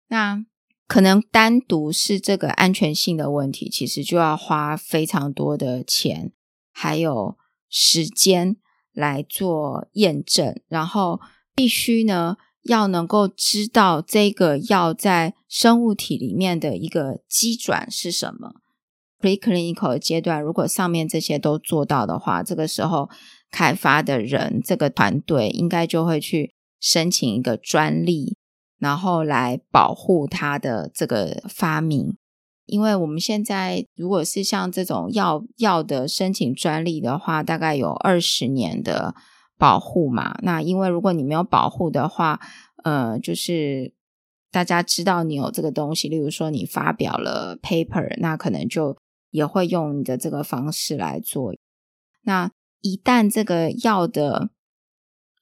[0.07, 0.45] 那
[0.87, 6.31] 可能单独是这个安全性的问题，其实就要花非常多的钱，
[6.71, 7.37] 还有
[7.69, 8.57] 时间
[8.91, 11.19] 来做验证，然后
[11.55, 18.61] 必须呢要能够知道这个药在生物体里面的一个机转是什么。
[19.19, 23.09] Preclinical 阶段，如果上面这些都做到的话，这个时候
[23.51, 28.37] 开发的人这个团队应该就会去申请一个专利，
[28.79, 32.15] 然后来保护他的这个发明。
[32.65, 39.15] 因为我们现在如果是像这种药药的申请专利的话，大概有二十年的
[39.57, 40.37] 保护嘛。
[40.43, 42.39] 那因为如果你没有保护的话，
[42.83, 43.91] 呃，就是
[44.51, 48.95] 大家知道你有这个东西，例如说你发表了 paper，那可能就
[49.29, 51.53] 也会用你的这个方式来做。
[52.21, 54.49] 那一旦这个药的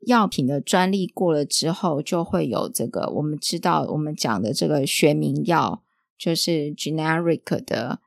[0.05, 5.83] 药品的专利过了之后，就会有这个我们知道我们讲的这个学名药，
[6.17, 8.01] 就是 generic 的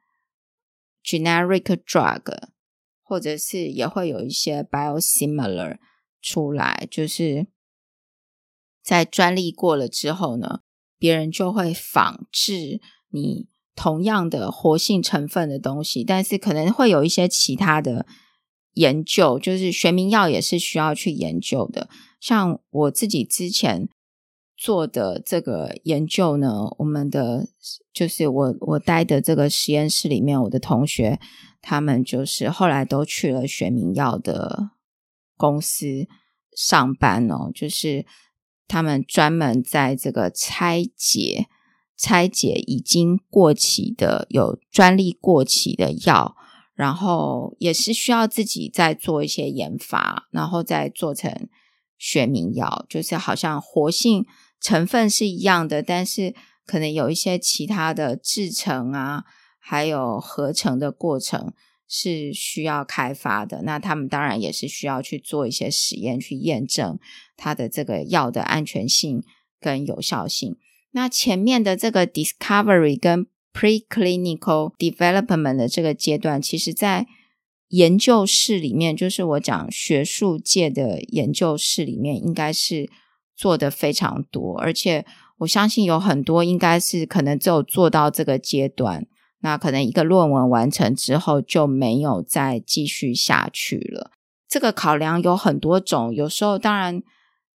[1.04, 2.48] generic drug，
[3.02, 5.78] 或者是也会有一些 biosimilar
[6.20, 7.46] 出来，就是
[8.82, 10.60] 在专利过了之后呢，
[10.98, 13.48] 别人就会仿制你。
[13.82, 18.04] 同样的活性成分的东西，但是可能会有一些其他的
[18.74, 21.88] 研究，就是学名药也是需要去研究的。
[22.20, 23.88] 像我自己之前
[24.54, 27.48] 做的这个研究呢，我们的
[27.90, 31.18] 就是我我待的这个实验室里面，我的同学
[31.62, 34.72] 他们就是后来都去了学名药的
[35.38, 36.06] 公司
[36.54, 38.04] 上班哦，就是
[38.68, 41.46] 他们专门在这个拆解。
[42.00, 46.34] 拆解已经过期的、有专利过期的药，
[46.74, 51.46] 然后也是需要自己再做一些研发，然后再做成
[51.98, 54.24] 学名药，就是好像活性
[54.58, 56.34] 成分是一样的，但是
[56.64, 59.24] 可能有一些其他的制程啊，
[59.58, 61.52] 还有合成的过程
[61.86, 63.60] 是需要开发的。
[63.64, 66.98] 那他们当然也是需要去做一些实验，去验证
[67.36, 69.22] 它的这个药的安全性
[69.60, 70.56] 跟有效性。
[70.92, 77.06] 那前面的这个 discovery 跟 preclinical development 的这个阶段，其实在
[77.68, 82.90] 研究室里面，就是我讲学术界的研究室里面，应该是
[83.36, 85.06] 做的非常多，而且
[85.38, 89.06] 我相信有很多应该是可能只有做到这个阶段，
[89.42, 94.10] 那可能一个论文完成之后就没有再继续下去了。
[94.48, 97.02] 这个考量有很多种，有时候当然。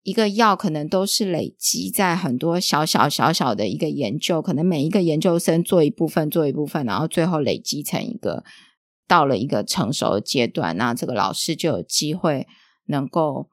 [0.04, 8.44] 一个药可能都是累积在很多小小小小的一个研究，可能每一个研究生做一部分做一部分，然后最后累积成一个
[9.08, 12.48] 到了一个成熟的阶段，那这个老师就有机会
[12.86, 13.50] 能够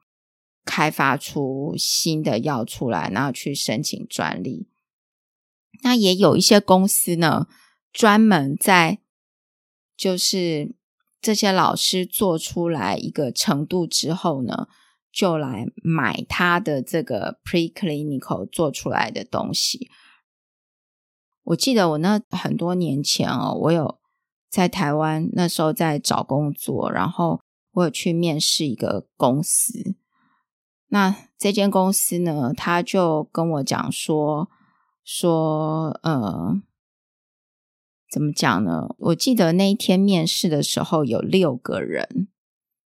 [0.65, 4.67] 开发出新的药出来，然后去申请专利。
[5.83, 7.45] 那也有一些公司呢，
[7.93, 8.97] 专门在
[9.95, 10.73] 就是
[11.21, 14.67] 这些老师做出来一个程度之后呢。
[15.11, 19.89] 就来买他的这个 preclinical 做出来的东西。
[21.43, 23.99] 我记得我那很多年前哦，我有
[24.49, 27.41] 在台湾那时候在找工作，然后
[27.71, 29.95] 我有去面试一个公司。
[30.89, 34.49] 那这间公司呢，他就跟我讲说
[35.03, 36.61] 说，呃，
[38.11, 38.95] 怎么讲呢？
[38.97, 42.27] 我记得那一天面试的时候有六个人。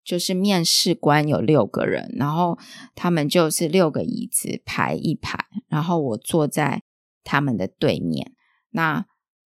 [0.05, 2.59] 就是面试官有六个人，然后
[2.95, 6.83] 他们就是六个椅子排一排，然后我坐在
[7.23, 8.35] 他们的对面。
[8.71, 9.07] 那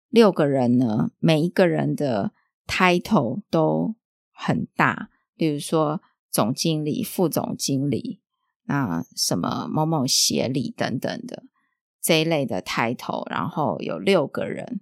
[0.09, 2.31] 六个人呢，每一个人的
[2.65, 3.95] title 都
[4.31, 8.21] 很大，比如说总经理、副总经理，
[8.63, 11.43] 那什么某某协理等等的
[12.01, 14.81] 这一类的 title，然后有六个人，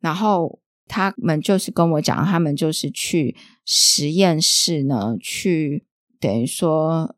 [0.00, 0.60] 然后。
[0.88, 5.84] 他们就是跟我讲，他们就是去实验室呢，去
[6.18, 7.14] 等于说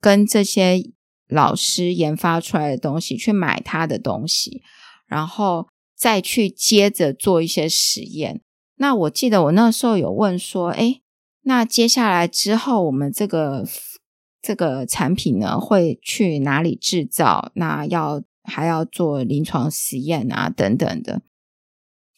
[0.00, 0.82] 跟这些
[1.28, 4.62] 老师研发出来的东西去买他的东西，
[5.06, 8.40] 然后再去接着做一些实验。
[8.76, 11.02] 那我记得我那时候有问说，诶，
[11.42, 13.66] 那接下来之后我们这个
[14.40, 17.50] 这个产品呢，会去哪里制造？
[17.56, 21.20] 那要还要做临床实验啊，等等的。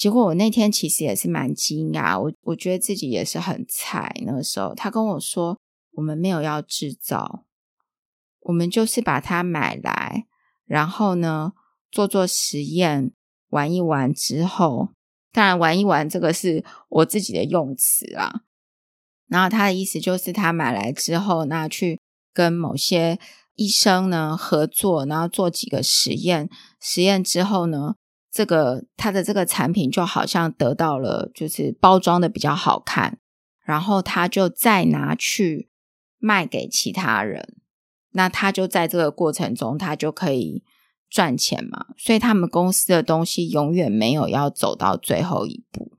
[0.00, 4.10] 结果我那天其实也是蛮惊讶，我我觉得自己也是很菜。
[4.24, 5.60] 那个时候他跟我说，
[5.92, 7.44] 我们没有要制造，
[8.40, 10.24] 我们就是把它买来，
[10.64, 11.52] 然后呢
[11.90, 13.12] 做做实验，
[13.50, 14.88] 玩一玩之后，
[15.32, 18.40] 当然玩一玩这个是我自己的用词啊。
[19.26, 22.00] 然后他的意思就是他买来之后，那去
[22.32, 23.18] 跟某些
[23.54, 26.48] 医生呢合作，然后做几个实验，
[26.80, 27.96] 实验之后呢。
[28.30, 33.18] 这个它的这个产品就好像得到了，就是包装的比较好看，
[33.64, 35.68] 然后他就再拿去
[36.18, 37.56] 卖给其他人，
[38.12, 40.62] 那他就在这个过程中，他就可以
[41.08, 41.86] 赚钱嘛。
[41.98, 45.98] 所以他们公司的东西永远没有要走到最后一步，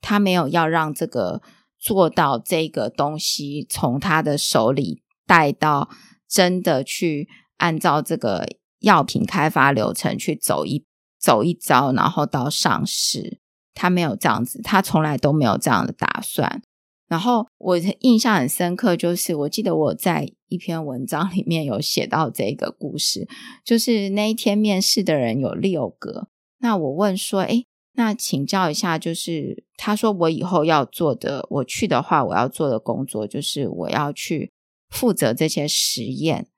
[0.00, 1.42] 他没有要让这个
[1.78, 5.88] 做到这个东西从他的手里带到
[6.28, 8.46] 真的去按照这个
[8.78, 10.85] 药品开发流程去走一
[11.26, 13.40] 走一遭，然后到上市。
[13.78, 16.62] 他没有这样子，他从来都没有这样的打算。
[17.08, 23.28] 然后我印象很深刻，就是我记得我在一篇文章里面有写到这个故事，
[23.62, 26.28] 就是那一天面试的人有六个。
[26.60, 34.50] 那我问说，诶，那请教一下，就是他说我以后要做的，我去的话，我要做的工作就是我要去
[34.88, 36.48] 负责这些实验，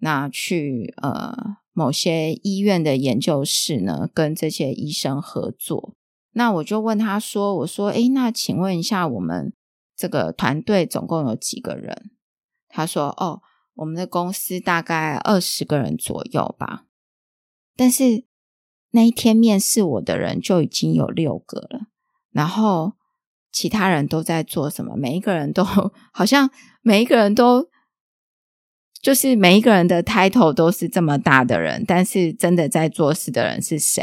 [0.00, 5.94] 那去呃某些医院的研究室呢，跟这些医生合作。
[6.32, 9.52] 那我就问他说：“我说，诶，那请问一下，我们
[9.94, 12.12] 这个团队总共有几个人？”
[12.66, 13.42] 他说：“哦，
[13.74, 16.86] 我们的公司大概二十个人左右吧。”
[17.76, 18.24] 但是
[18.92, 21.88] 那一天面试我的人就已经有六个了，
[22.30, 22.94] 然后
[23.52, 24.96] 其他人都在做什么？
[24.96, 25.62] 每一个人都
[26.10, 26.50] 好像
[26.80, 27.68] 每一个人都
[29.02, 34.02] 就是每一个人的 title 都是这么大的人，但是真的在做事的人是谁？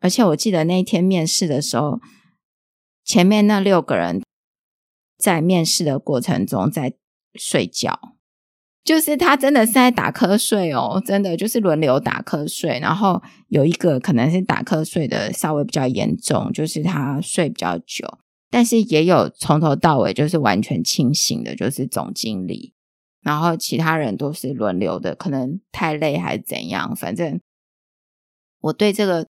[0.00, 2.00] 而且我记得那一天面试的时候，
[3.04, 4.22] 前面那六个人
[5.18, 6.94] 在面试的过程中在
[7.34, 8.14] 睡觉，
[8.82, 12.80] 就是他真的是在打瞌睡哦，真的就是轮流打瞌睡。
[12.80, 18.18] 然后有一个可能是打瞌睡的稍微比较严重，就是他睡比较久，
[18.50, 22.72] 但是也有从头到尾就是完全清醒的，就是总经理。
[23.22, 27.40] 然后其他人都是轮流的，可能太累还是怎样，反正
[28.60, 29.26] 我对这个。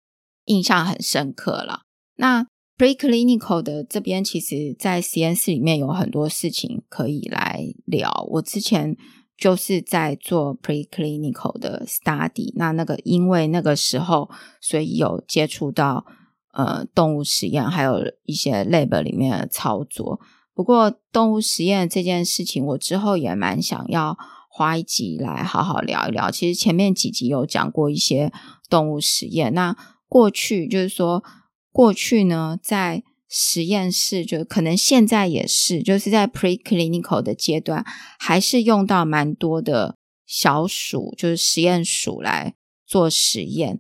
[0.47, 1.83] 印象很深刻了。
[2.17, 2.45] 那
[2.77, 8.27] preclinical 的这边，其实在实验室里面有很多事情可以来聊。
[8.31, 8.97] 我之前
[9.37, 14.29] 就是在做 preclinical 的 study，那那个因为那个时候，
[14.61, 16.05] 所以有接触到
[16.53, 20.21] 呃动物实验，还有一些 lab 里面的操作。
[20.55, 24.17] 不过动物实验这件事情，我之后也蛮想要
[24.51, 26.31] 花一集来好好聊一聊。
[26.31, 28.33] 其实前面几集有讲过一些
[28.69, 29.77] 动物实验，那。
[30.11, 31.23] 过去就是说，
[31.71, 37.87] 过去呢，在实验室，就可能现在也是，就是在 preclinical 的阶段，
[38.19, 39.95] 还是用到蛮多的
[40.27, 43.79] 小鼠，就是实验鼠来做实验。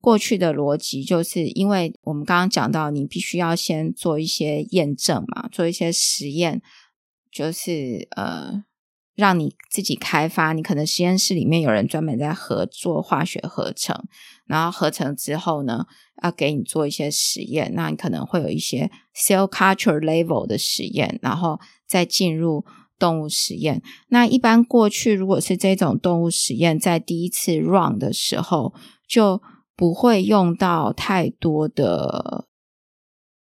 [0.00, 6.62] 过去的逻辑就是，因为我们刚刚讲到，你必须要先做一些验证嘛，做一些实验，
[7.30, 8.64] 就是呃。
[9.16, 13.98] 让你自己开发，你可能实验室里面有人专门在合作化学合成，
[14.44, 15.86] 然后合成之后呢，
[16.22, 22.66] 要给你做一些实验，那你可能会有一些 cell culture level 的实验，然后再进入
[22.98, 23.82] 动物实验。
[24.08, 28.74] 那一般过去如果是这种动物实验，在第一次 run 的时候，
[29.08, 29.40] 就
[29.76, 32.48] 不会用到太多的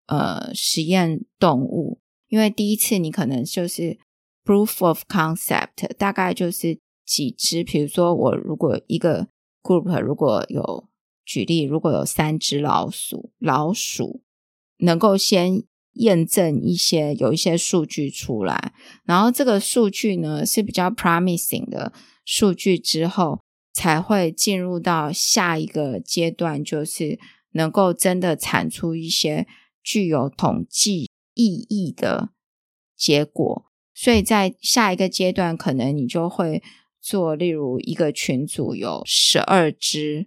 [0.06, 3.98] 呃实验动物，因为第一次你可能就是。
[4.44, 9.28] Proof of concept 大概就是几只，比如说我如果一个
[9.62, 10.88] group 如果有
[11.22, 14.22] 举例，如果有三只老鼠，老鼠
[14.78, 15.64] 能够先
[15.96, 18.72] 验证一些有一些数据出来，
[19.04, 21.92] 然后这个数据呢是比较 promising 的
[22.24, 23.42] 数据之后，
[23.78, 27.16] 才会进入到下一个阶段，就是
[27.52, 29.46] 能够真的产出一些
[29.84, 32.30] 具有统计意义的
[32.96, 33.66] 结果。
[33.94, 36.60] 所以在下一个阶段，可能你就会
[37.00, 40.26] 做，例如一个群组有十二只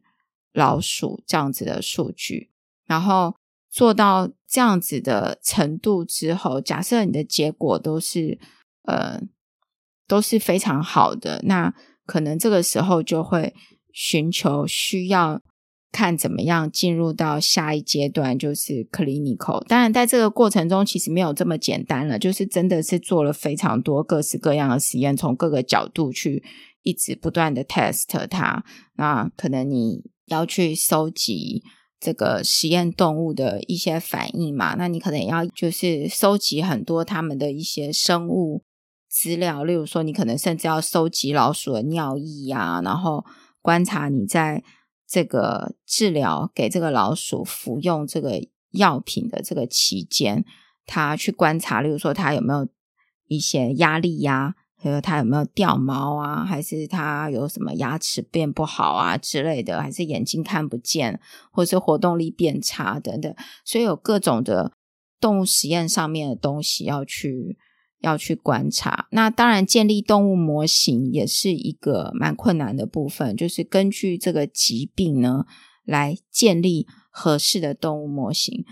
[0.53, 2.51] 老鼠这样子的数据，
[2.85, 3.35] 然后
[3.69, 8.39] 做到这样子的程度之后，假设你的结果都是
[8.83, 9.21] 呃
[10.07, 11.73] 都是非常好的，那
[12.05, 13.53] 可能这个时候就会
[13.91, 15.41] 寻求需要。
[15.93, 19.61] 看怎么样进入到下一阶段，就是 clinical。
[19.67, 26.41] 当然，在这个过程中，其实没有这么简单了，就是真的是做了非常多各式各样的实验，从各个角度去
[26.83, 28.63] 一直不断的 test 它。
[28.95, 31.61] 那可能你要去收集
[31.99, 38.63] 这个实验动物的一些反应嘛，那你可能也要就是收集很多他们的一些生物
[39.11, 43.25] 资料，例如说，你可能甚至要收集老鼠的尿液啊，然后
[43.61, 44.63] 观察你在。
[45.13, 50.45] 这个治疗给这个老鼠服用这个药品的这个期间，
[50.85, 52.65] 他去观察，例如说他有没有
[53.27, 61.19] 一些压力呀，还有他有没有掉毛啊，还是他有什么牙齿变不好啊之类的，还是眼睛看不见，
[61.51, 63.35] 或是活动力变差等等，
[63.65, 64.71] 所以有各种的
[65.19, 67.57] 动物实验上面的东西要去
[68.01, 69.07] 要去观察。
[69.11, 75.45] 那当然，建立动物模型也是一个蛮困难的部分，就是根据这个疾病呢，
[75.85, 78.65] 来建立合适的动物模型。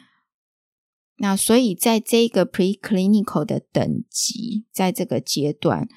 [1.21, 5.89] 那所以，在这个 preclinical 的等级，在这个阶段，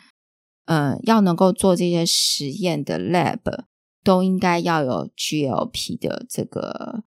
[0.64, 3.66] 呃，要能够做这些实验的 lab，
[4.02, 7.04] 都应该要有 GLP 的这个，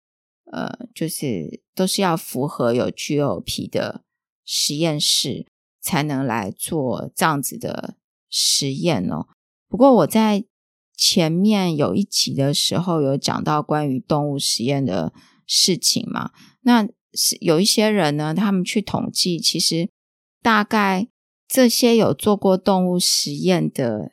[0.51, 4.03] 呃，就是都是要符合有 GLP 的
[4.45, 5.47] 实验室，
[5.81, 7.97] 才能来做这样子的
[8.29, 9.27] 实验哦。
[9.69, 10.45] 不过我在
[10.97, 15.13] 前面有一集的时候有讲到关于动物实验的
[15.47, 16.31] 事情嘛，
[16.63, 16.89] 那。
[17.13, 19.91] 是有一些人呢，他们去统计，其实
[20.41, 21.09] 大概
[21.49, 24.13] 这些有做过动物实验的，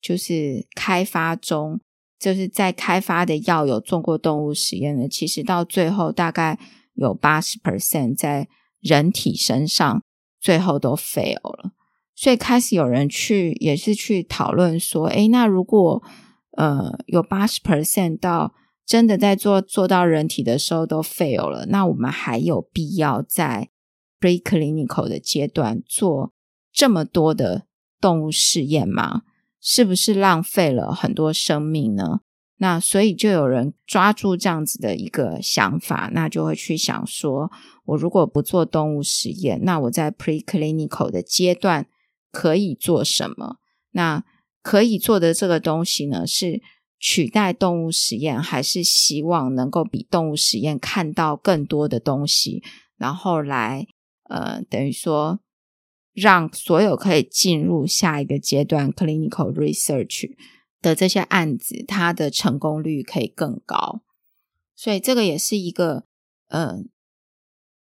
[0.00, 1.80] 就是开发中，
[2.18, 6.58] 就是在开发的药有做过动物实验的，其实到最后大概
[6.94, 8.48] 有八十 percent 在
[8.80, 10.02] 人体身上，
[10.42, 11.72] 最后都 fail 了。
[12.14, 16.02] 所以开始有人去，也是去讨论说，诶，那如果
[16.58, 18.52] 呃有八十 percent 到
[18.84, 23.70] 真的在做做到人体的时候都 fail 了，那我们还有必要在
[24.20, 26.32] preclinical 的阶段做
[26.70, 27.62] 这么多的
[28.00, 29.22] 动物试验吗？
[29.60, 32.20] 是不是浪费了很多生命呢？
[32.58, 37.50] 那所以就有人抓住这样子的一个想法，那就会去想说，
[37.84, 41.86] 我如果不做动物实验，那我在 preclinical 的阶段
[42.30, 43.56] 可以做什么？
[43.92, 44.24] 那
[44.62, 46.62] 可以做的这个东西呢是。
[47.04, 52.62] 取代动物实验，还是希望能够比动物实验看到更多的东西，
[52.96, 53.88] 然后来
[54.28, 55.40] 呃，等于说
[56.12, 60.30] 让所有可以进入下一个阶段 clinical research
[60.80, 64.02] 的这些案子，它的成功率可以更高。
[64.76, 66.04] 所以这个也是一个
[66.46, 66.84] 呃，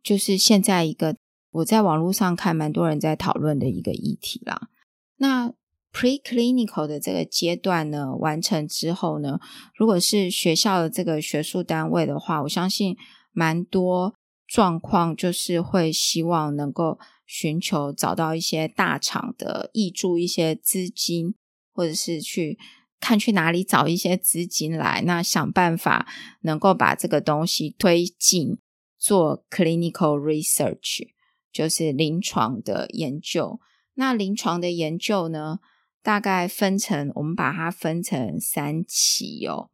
[0.03, 1.15] 就是现在一个
[1.51, 4.69] 我在网络上看蛮多人在讨论的一个议题啦。
[5.17, 5.53] 那
[5.93, 9.39] Preclinical 的这个阶段呢，完成之后呢，
[9.75, 12.97] 如果是学校的这个学术单位的话，我相信
[13.31, 14.15] 蛮多
[14.47, 16.97] 状况就是会希望能够
[17.27, 21.35] 寻求找到一些大厂的挹注一些资金，
[21.71, 22.57] 或者是去
[22.99, 26.07] 看去哪里找一些资金来，那想办法
[26.41, 28.57] 能够把这个东西推进
[29.03, 31.09] 做 clinical research，
[31.51, 33.59] 就是临床的研究。
[33.95, 35.59] 那临床的研究呢，
[36.01, 39.71] 大概分成，我们把它分成三期哦。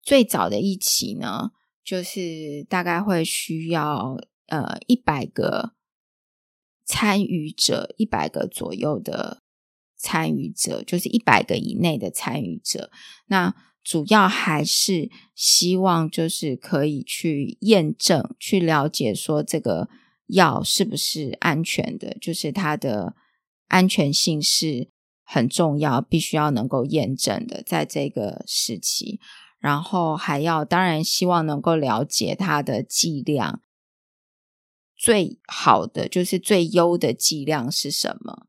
[0.00, 1.50] 最早的一期呢，
[1.84, 5.74] 就是大概会需要呃一百个
[6.86, 9.42] 参与者，一百个左右的
[9.96, 12.90] 参与者，就是一百个以内的参与者。
[13.26, 13.54] 那
[13.86, 19.88] 主要还是希望就是可以去验证、去了解说这个
[20.26, 23.14] 药是不是安全的，就是它的
[23.68, 24.90] 安全性是。
[25.28, 29.18] 很重要，必须要能够验证的，在这个时期，
[29.58, 33.60] 然后还要当然希望能够了解它的剂量，
[34.96, 38.46] 最好的就是最优的剂量是什么，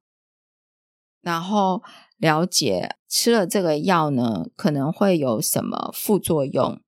[1.19, 1.81] 然后
[2.17, 6.81] 了解吃了这个药呢，可能会有什么副作用。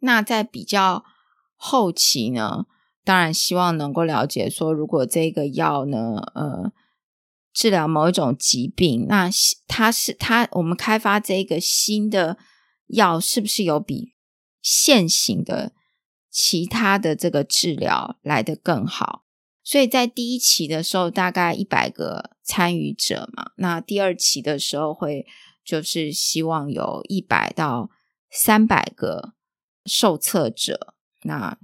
[0.00, 1.04] 那在比较
[1.56, 2.66] 后期呢，
[3.04, 6.72] 当然希望能够了解说，如果这个药呢，呃。
[7.52, 9.28] 治疗某一种疾病，那
[9.66, 12.38] 它是它我们开发这个新的
[12.86, 14.12] 药，是不是有比
[14.62, 15.72] 现行的
[16.30, 19.24] 其他的这个治疗来得更好？
[19.64, 25.24] 所以在第一期的时候，大概一百个参与者嘛，那第二期的时候会
[25.64, 27.90] 就是希望有一百到
[28.28, 29.34] 三百个
[29.84, 31.56] 受测者，那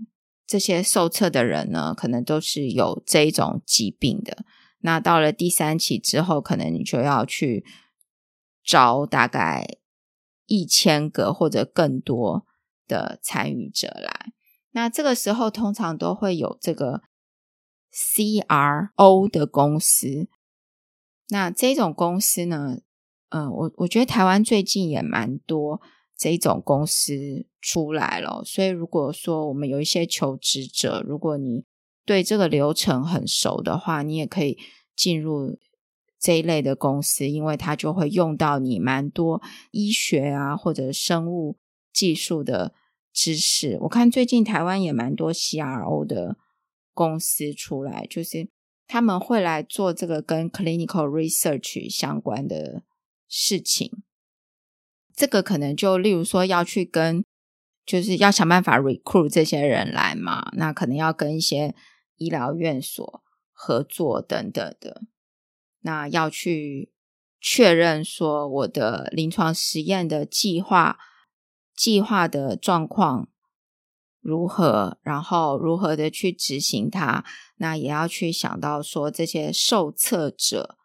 [0.47, 4.45] 这些受测的人呢，可能都是有这种疾病的。
[4.78, 7.64] 那到了第三期之后，可能你就要去
[8.64, 9.66] 招大概
[10.47, 12.47] 一千个或者更多
[12.87, 14.32] 的参与者来。
[14.70, 17.03] 那这个时候通常都会有这个
[17.93, 20.28] CRO 的公司。
[21.29, 22.79] 那这种公司呢，
[23.31, 25.81] 嗯，我我觉得台湾最近也蛮多
[26.16, 28.43] 这种公司出来了。
[28.45, 31.64] 所以如果说我们有一些求职者，如果你
[32.05, 34.57] 对这个流程很熟的话，你也可以
[34.95, 35.59] 进入
[36.20, 41.59] 这一类的公司，因为它就会用到你蛮多医学啊或者生物
[41.93, 42.72] 技术的
[43.12, 43.77] 知识。
[43.83, 46.37] 我看最近台湾也蛮多 CRO 的
[46.95, 48.49] 公司出来，就是
[48.87, 52.82] 他们会来做这个跟 clinical research 相关的
[53.28, 54.03] 事情。
[55.14, 57.24] 这个可能就例如说要去跟，
[57.84, 61.74] 就是要想办法 recruit 这些人来嘛，那可能要跟一些。
[62.18, 63.22] 医疗院所
[63.53, 65.03] 合作等等的。
[65.80, 66.91] 那要去
[67.39, 70.99] 确认说我的临床实验的计划
[71.74, 73.28] 计划的状况
[74.27, 77.24] 如何，然后如何的去执行它。
[77.59, 80.77] 那也要去想到说这些受测者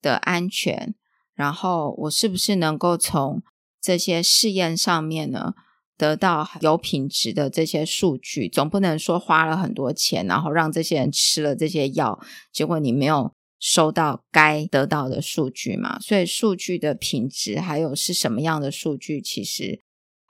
[0.00, 0.94] 的安全，
[1.34, 3.42] 然后我是不是能够从
[3.80, 5.54] 这些试验上面呢，
[5.96, 8.48] 得到有品质的这些数据？
[8.48, 12.18] 总不能说花了很多钱，然后让这些人吃了这些药，
[12.52, 16.00] 结果你没有收到该得到的数据嘛？
[16.00, 19.80] 所以数据的品质还有是什么样的数据，其实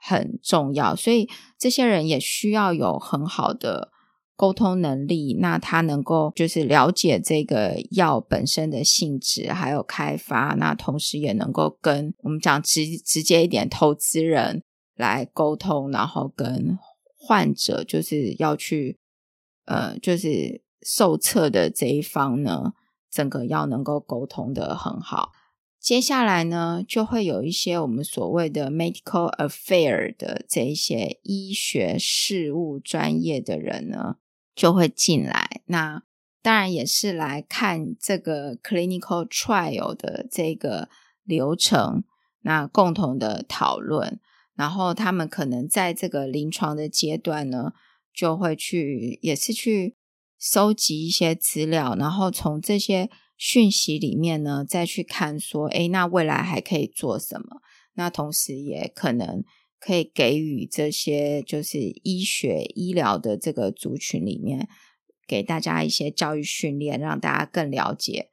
[0.03, 0.95] 很重要。
[0.95, 3.91] 所以这些人也需要有很好的。
[4.35, 14.63] 沟通能力，那他能够就是了解这个药本身的性质，还有开发，那同时也能够跟我们讲直直接一点，投资人
[14.95, 16.77] 来沟通，然后跟
[17.15, 18.97] 患者就是要去
[19.65, 22.73] 呃，就是受测的这一方呢，
[23.11, 25.29] 整个要能够沟通的很好。
[25.83, 34.15] 接下来呢，就会有一些我们所谓的 medical affair 的这一些医学事务专业的人呢。
[34.55, 36.03] 就会进来，那
[36.43, 40.89] 当然也是来看这个 clinical trial 的这个
[41.23, 42.03] 流程，
[42.41, 44.19] 那共同的讨论，
[44.53, 47.73] 然后他们可能在这个临床的阶段呢，
[48.13, 49.97] 就会去也是去
[50.37, 57.61] 收集一些资料，然后从这些讯息里面呢，再去看说，诶，那未来还可以做什么？
[57.95, 59.43] 那同时也可能。
[59.85, 64.69] 可以给予这些就是医学医疗的这个族群里面，
[65.27, 68.29] 给大家一些教育训练，让大家更了解。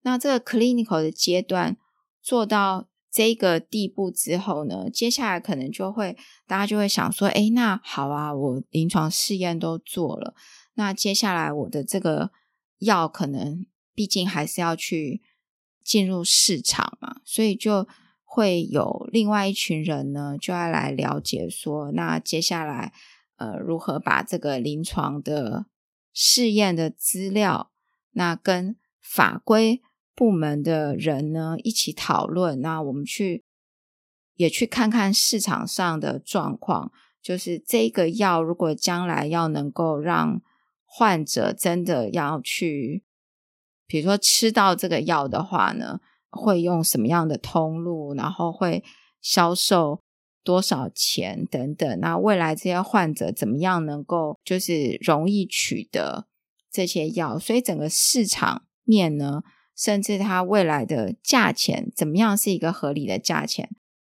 [0.00, 1.76] 那这个 clinical 的阶段
[2.22, 10.34] 做到这个地步之后呢，接下来可能就会大家就会想说，诶，那好啊，我临床试验都做了，
[10.72, 12.30] 那接下来我的这个
[12.78, 15.22] 药可能毕竟还是要去
[15.82, 17.86] 进入市场嘛，所以就。
[18.36, 22.92] 会有另外一群人呢，就要来了解说，那接下来
[23.36, 25.66] 呃，如何把这个临床的
[26.12, 27.70] 试验的资料，
[28.10, 29.80] 那跟法规
[30.16, 33.44] 部门的人呢一起讨论，那我们去
[34.34, 36.90] 也去看看市场上的状况，
[37.22, 40.42] 就是这个药如果将来要能够让
[40.84, 43.03] 患者真的要去，
[43.86, 48.82] 比如说吃到这个药的话呢，会用什么样的通路，然后会
[49.20, 50.00] 销售
[50.42, 52.00] 多少钱等等。
[52.00, 56.26] 那未来这些患者怎么样能够就是容易取得
[56.70, 57.38] 这些药？
[57.38, 59.42] 所以整个市场面呢，
[59.76, 63.68] 甚至它未来的价钱怎么样是一个合理的价钱，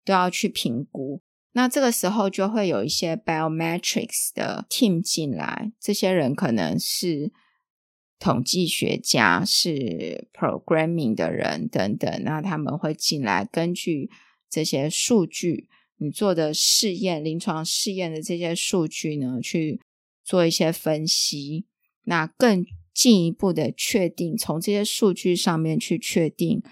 [0.04, 1.20] 都要去评估。
[1.52, 7.32] 那这个时候就会有一些 biometrics 的 team 进来，这些人可能是。
[8.18, 14.10] 统计学家是 programming 的人等等，那他们会进来，根据
[14.48, 19.80] 这些数据，你做的试验、临床试验的这些数据呢，去
[20.24, 21.66] 做一些分析，
[22.04, 22.64] 那更
[22.94, 26.62] 进一步的确定，从这些数据上面去确定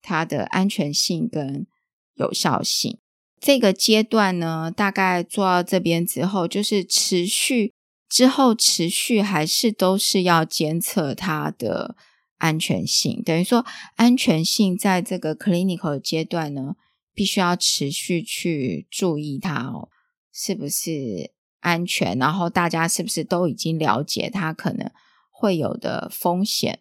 [0.00, 1.66] 它的安全性跟
[2.14, 2.98] 有效性。
[3.40, 7.73] 这个阶段呢，大概做到这边之后，就是持续。
[8.14, 11.96] 之后持续还是都是要监测它的
[12.38, 16.76] 安全性，等于说安全性在这个 clinical 阶段呢，
[17.12, 19.88] 必须要持续去注意它哦，
[20.32, 22.16] 是不是安全？
[22.16, 24.88] 然后大家是不是都已经了解它可能
[25.28, 26.78] 会有的风险？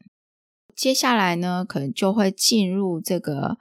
[0.76, 3.58] 接下来呢，可能就会进入这个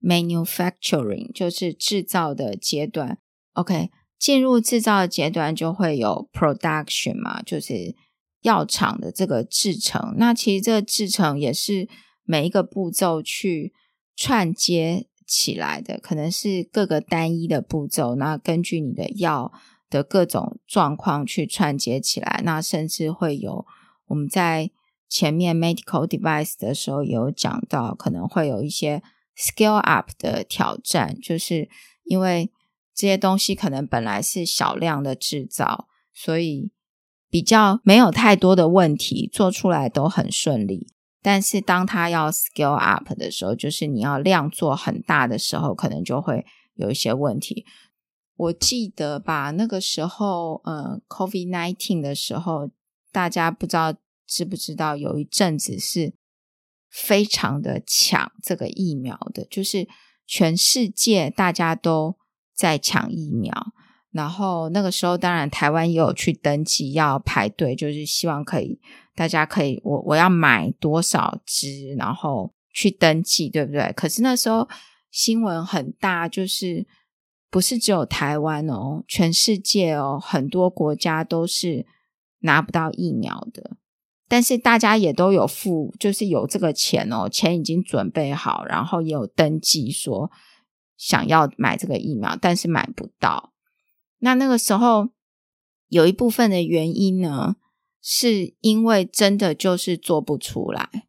[0.00, 3.18] manufacturing，就是制造的阶段。
[3.52, 3.90] OK。
[4.20, 7.96] 进入制造的阶段，就会有 production 嘛，就是
[8.42, 10.14] 药厂的这个制程。
[10.18, 11.88] 那其实这个制程也是
[12.24, 13.72] 每一个步骤去
[14.14, 18.14] 串接起来的，可能是各个单一的步骤。
[18.16, 19.50] 那根据你的药
[19.88, 22.42] 的各种状况去串接起来。
[22.44, 23.64] 那甚至会有
[24.08, 24.70] 我们在
[25.08, 29.02] 前面 medical device 的时候有讲到，可能会有一些
[29.34, 31.70] scale up 的挑战，就是
[32.04, 32.52] 因为。
[33.00, 36.70] 这些东西可能本来是小量的制造，所以
[37.30, 40.92] 比较没有太多的问题，做出来都很顺利。
[41.22, 46.44] 但是当它要 scale up 的时候，就是你要量做很大的时候，可能就会
[46.74, 47.64] 有一些问题。
[48.36, 52.70] 我记得吧，那个时候，呃，COVID-19 的时候，
[53.10, 53.94] 大家不知道
[54.26, 56.12] 知不知道，有一阵子是
[56.90, 59.88] 非常的抢这个疫苗的，就是
[60.26, 62.19] 全世界大家都。
[62.60, 63.50] 在抢疫苗，
[64.10, 68.78] 然后那个时候当然台湾也有去登记要排队，就是希望可以
[69.14, 73.90] 大家可以我我要买多少支，然后去登记，对不对？
[73.96, 74.68] 可是那时候
[75.10, 76.86] 新闻很大，就是
[77.50, 81.86] 不是只有台湾哦，全世界哦，很多国家都是
[82.40, 83.78] 拿不到疫苗的。
[84.28, 90.30] 但是大家也都有付，就是有这个钱哦，钱已经准备好，然后也有登记说
[91.00, 93.54] 想要买这个疫苗，但是买不到。
[94.18, 95.08] 那那个时候
[95.88, 97.56] 有一部分的原因呢，
[98.02, 101.06] 是因为真的就是做不出来，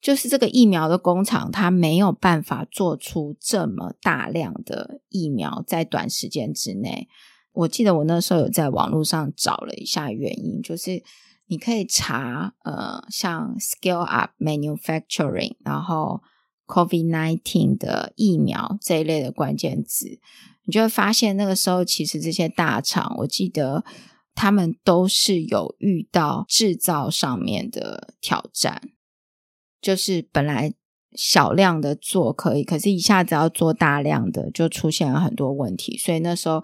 [0.00, 7.06] 就是这个疫苗的工厂它没有办法做出这么大量的疫苗在短时间之内。
[7.52, 11.02] 我记得我那时候有在网络上找了一下原因，就是。
[11.52, 16.22] 你可以查呃，像 scale up manufacturing，然后
[16.70, 20.20] COVID-19 的疫苗这一类的关键词，
[20.64, 23.84] 你就会发现那个时候其实这些大厂，我记得
[24.34, 28.80] 他们都是有遇到制造上面的挑战，
[29.82, 30.72] 就是本来
[31.16, 36.62] 小量的做可以，可是一下子要做大量的，就出现了很多问题，所以那时候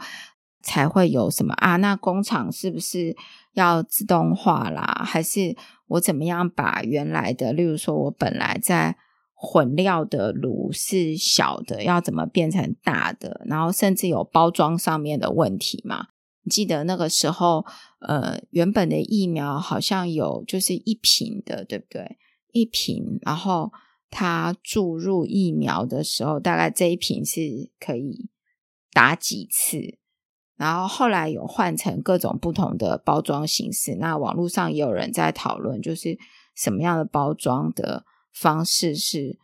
[0.63, 3.17] 才会有什么啊，那工厂是不是？
[3.57, 8.99] 要自动化啦，还是我怎么样把原来的，例如说我本来在
[9.47, 13.43] 混料的炉是小的，要怎么变成大的？
[13.47, 16.09] 然后甚至有包装上面的问题嘛？
[16.43, 17.65] 你记得那个时候，
[18.01, 22.19] 呃，原本的疫苗好像有就是一瓶的，对不对？
[22.53, 23.71] 一瓶，然后
[24.11, 27.41] 它注入疫苗的时候，大概这一瓶是
[27.79, 28.29] 可以
[28.93, 29.99] 打几次？
[30.57, 36.17] 然后后来有换成各种不同的包装形式，那网络上也有人在讨论，就是
[36.55, 38.05] 什么样的包装的
[38.37, 39.39] 方式是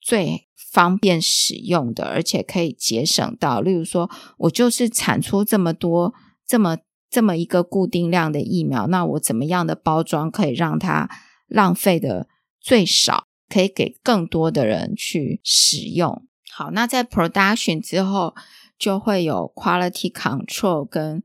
[0.00, 6.14] 最方便使用的，而且可以节省到，例如说我就是产出这么多
[6.46, 6.78] 这么
[7.10, 11.08] 这么一个固定量的疫苗，那我怎么样的包装可以让它
[11.48, 12.28] 浪费的
[12.60, 16.26] 最少，可以给更多的人去使用？
[16.52, 18.34] 好，那在 production 之后。
[18.78, 21.22] 就会有 quality control 跟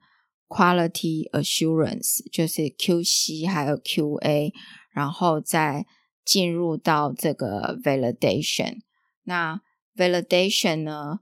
[0.47, 4.53] quality assurance，就是 QC 还有 QA，
[4.93, 5.85] 然后再
[6.25, 8.79] 进入到这个 validation。
[9.23, 9.61] 那
[9.95, 11.19] validation 呢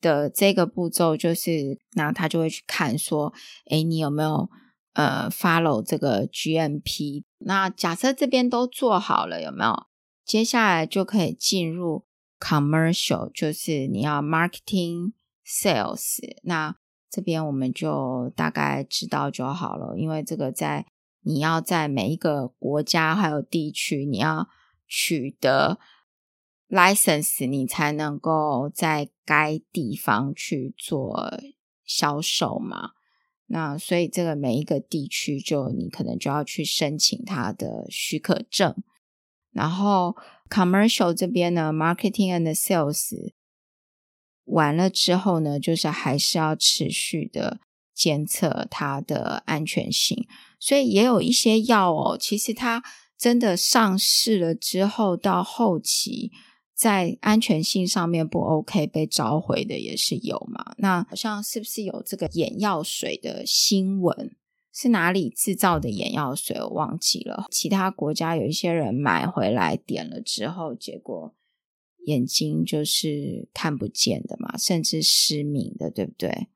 [0.00, 3.32] 的这个步骤就是，那他就会去看说，
[3.70, 4.48] 诶，你有没有
[4.94, 7.24] 呃 follow 这个 GMP？
[7.38, 9.86] 那假设这边都做好了，有没有？
[10.24, 12.04] 接下来就可以进入
[12.38, 15.12] commercial，就是你要 marketing。
[15.44, 16.76] Sales，那
[17.10, 20.86] 这边我们就大概知道就好了，因为这个在
[21.22, 24.48] 你要在每一个国家还有地区，你要
[24.86, 25.78] 取得
[26.68, 31.40] license，你才能够在该地方去做
[31.84, 32.90] 销售嘛。
[33.46, 38.74] 那所以这个每一个地区就你可能就要去申请它的许可证，
[39.50, 40.16] 然后
[40.48, 43.32] commercial 这边呢，marketing and sales。
[44.44, 47.60] 完了之后呢，就是还是要持续的
[47.94, 50.26] 监测它的安全性，
[50.58, 52.82] 所以也有一些药哦，其实它
[53.18, 56.30] 真的上市了之后，到后期
[56.74, 60.74] 在安全性上面不 OK 被召回的也是有嘛。
[60.78, 64.36] 那好像是不是有这个眼药水的新闻？
[64.74, 66.58] 是哪里制造的眼药水？
[66.58, 67.46] 我忘记了。
[67.50, 71.34] 其他国家有一些人买回来点了之后，结果。
[72.06, 76.48] 眼睛就是看不见的嘛，甚至失明的，对不对？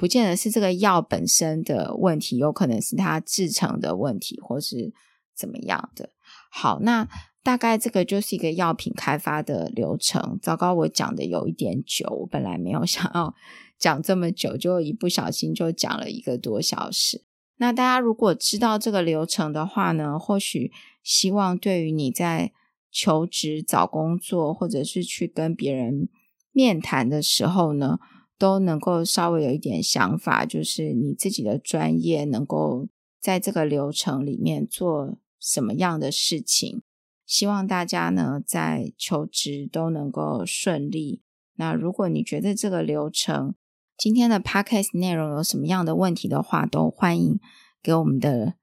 [0.00, 4.94] 不见得是这个药本身的问题，有可能是它制成的问题，或是
[5.36, 6.08] 怎么样的。
[6.50, 7.06] 好，那
[7.42, 10.38] 大概这个就是一个药品开发的流程。
[10.40, 13.34] 糟糕，我讲的有一点久，我本来没有想要
[13.78, 17.26] 讲这么久，就一不小心就讲了一个多小时。
[17.58, 20.72] 那大家如果知道这个流程的话呢，或许
[21.02, 22.52] 希望对于你在
[22.90, 26.08] 求职、找工作，或者是去跟别人
[26.52, 27.98] 面谈的时候呢，
[28.40, 32.88] 都能够稍微有一点想法，就是你自己的专业能够
[33.20, 36.80] 在这个流程里面做什么样的事情。
[37.26, 41.20] 希望大家呢在求职都能够顺利。
[41.56, 43.54] 那如果你觉得这个流程
[43.98, 47.38] 今天的 podcast 内容有什么样的问题的话，都欢迎
[47.82, 48.54] 给我们的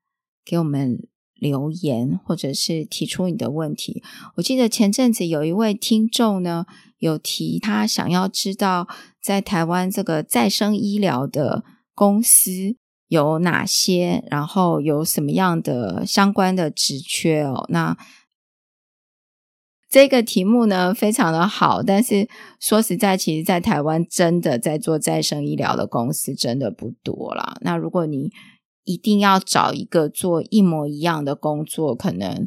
[0.43, 1.07] 给我们。
[1.39, 4.01] 留言或者是提出你的问题。
[4.37, 6.65] 我记得前阵子有一位听众呢，
[6.97, 8.87] 有提他想要知道
[9.21, 12.75] 在台湾这个再生医疗的公司
[13.07, 17.65] 有哪些，然后有什么样的相关的职缺哦。
[17.69, 17.97] 那
[19.89, 22.27] 这个题目呢，非常的好，但是
[22.59, 27.57] 说实在，其实在台湾真的在做再生医疗的公司真的不多啦。
[27.61, 28.31] 那如果你
[28.83, 32.45] 一定要找一个做一模一样的工作，可能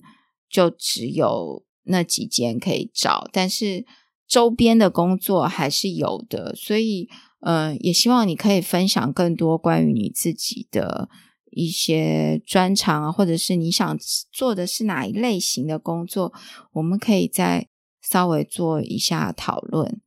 [0.51, 3.87] 就只有那几间可以找，但是
[4.31, 7.09] 周边的工作还是有的，所以，
[7.41, 11.09] 呃，也希望你可以分享更多关于你自己的
[11.51, 13.99] 一些专长啊，或者是你想
[14.31, 16.33] 做的是哪一类型的工作，
[16.75, 17.67] 我们可以再
[18.01, 20.01] 稍微做一下讨论。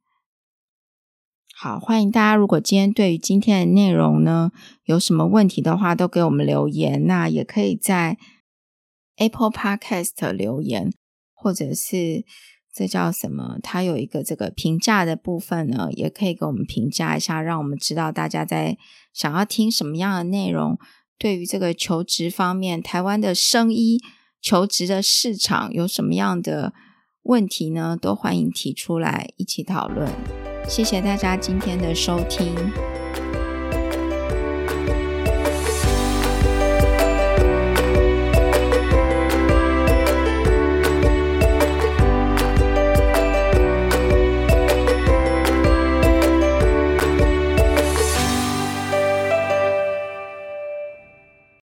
[1.53, 2.35] 好，欢迎大家。
[2.35, 4.51] 如果今天对于今天的内容呢，
[4.85, 7.05] 有什么问题的话，都给我们留言。
[7.05, 8.17] 那也可以在
[9.17, 10.93] Apple Podcast 留言，
[11.33, 12.23] 或者是
[12.73, 13.57] 这叫什么？
[13.61, 18.77] 它有一个这个评价的部分呢，也可以给我们评价一下，让我们知道大家在
[19.13, 20.79] 想要听什么样的内容。
[21.19, 24.01] 对于这个求职方面，台湾的生医
[24.41, 26.73] 求职的市场有什么样的
[27.21, 27.95] 问题呢？
[27.95, 30.09] 都欢迎提出来一起讨论。
[30.67, 32.55] 谢谢大家今天的收听。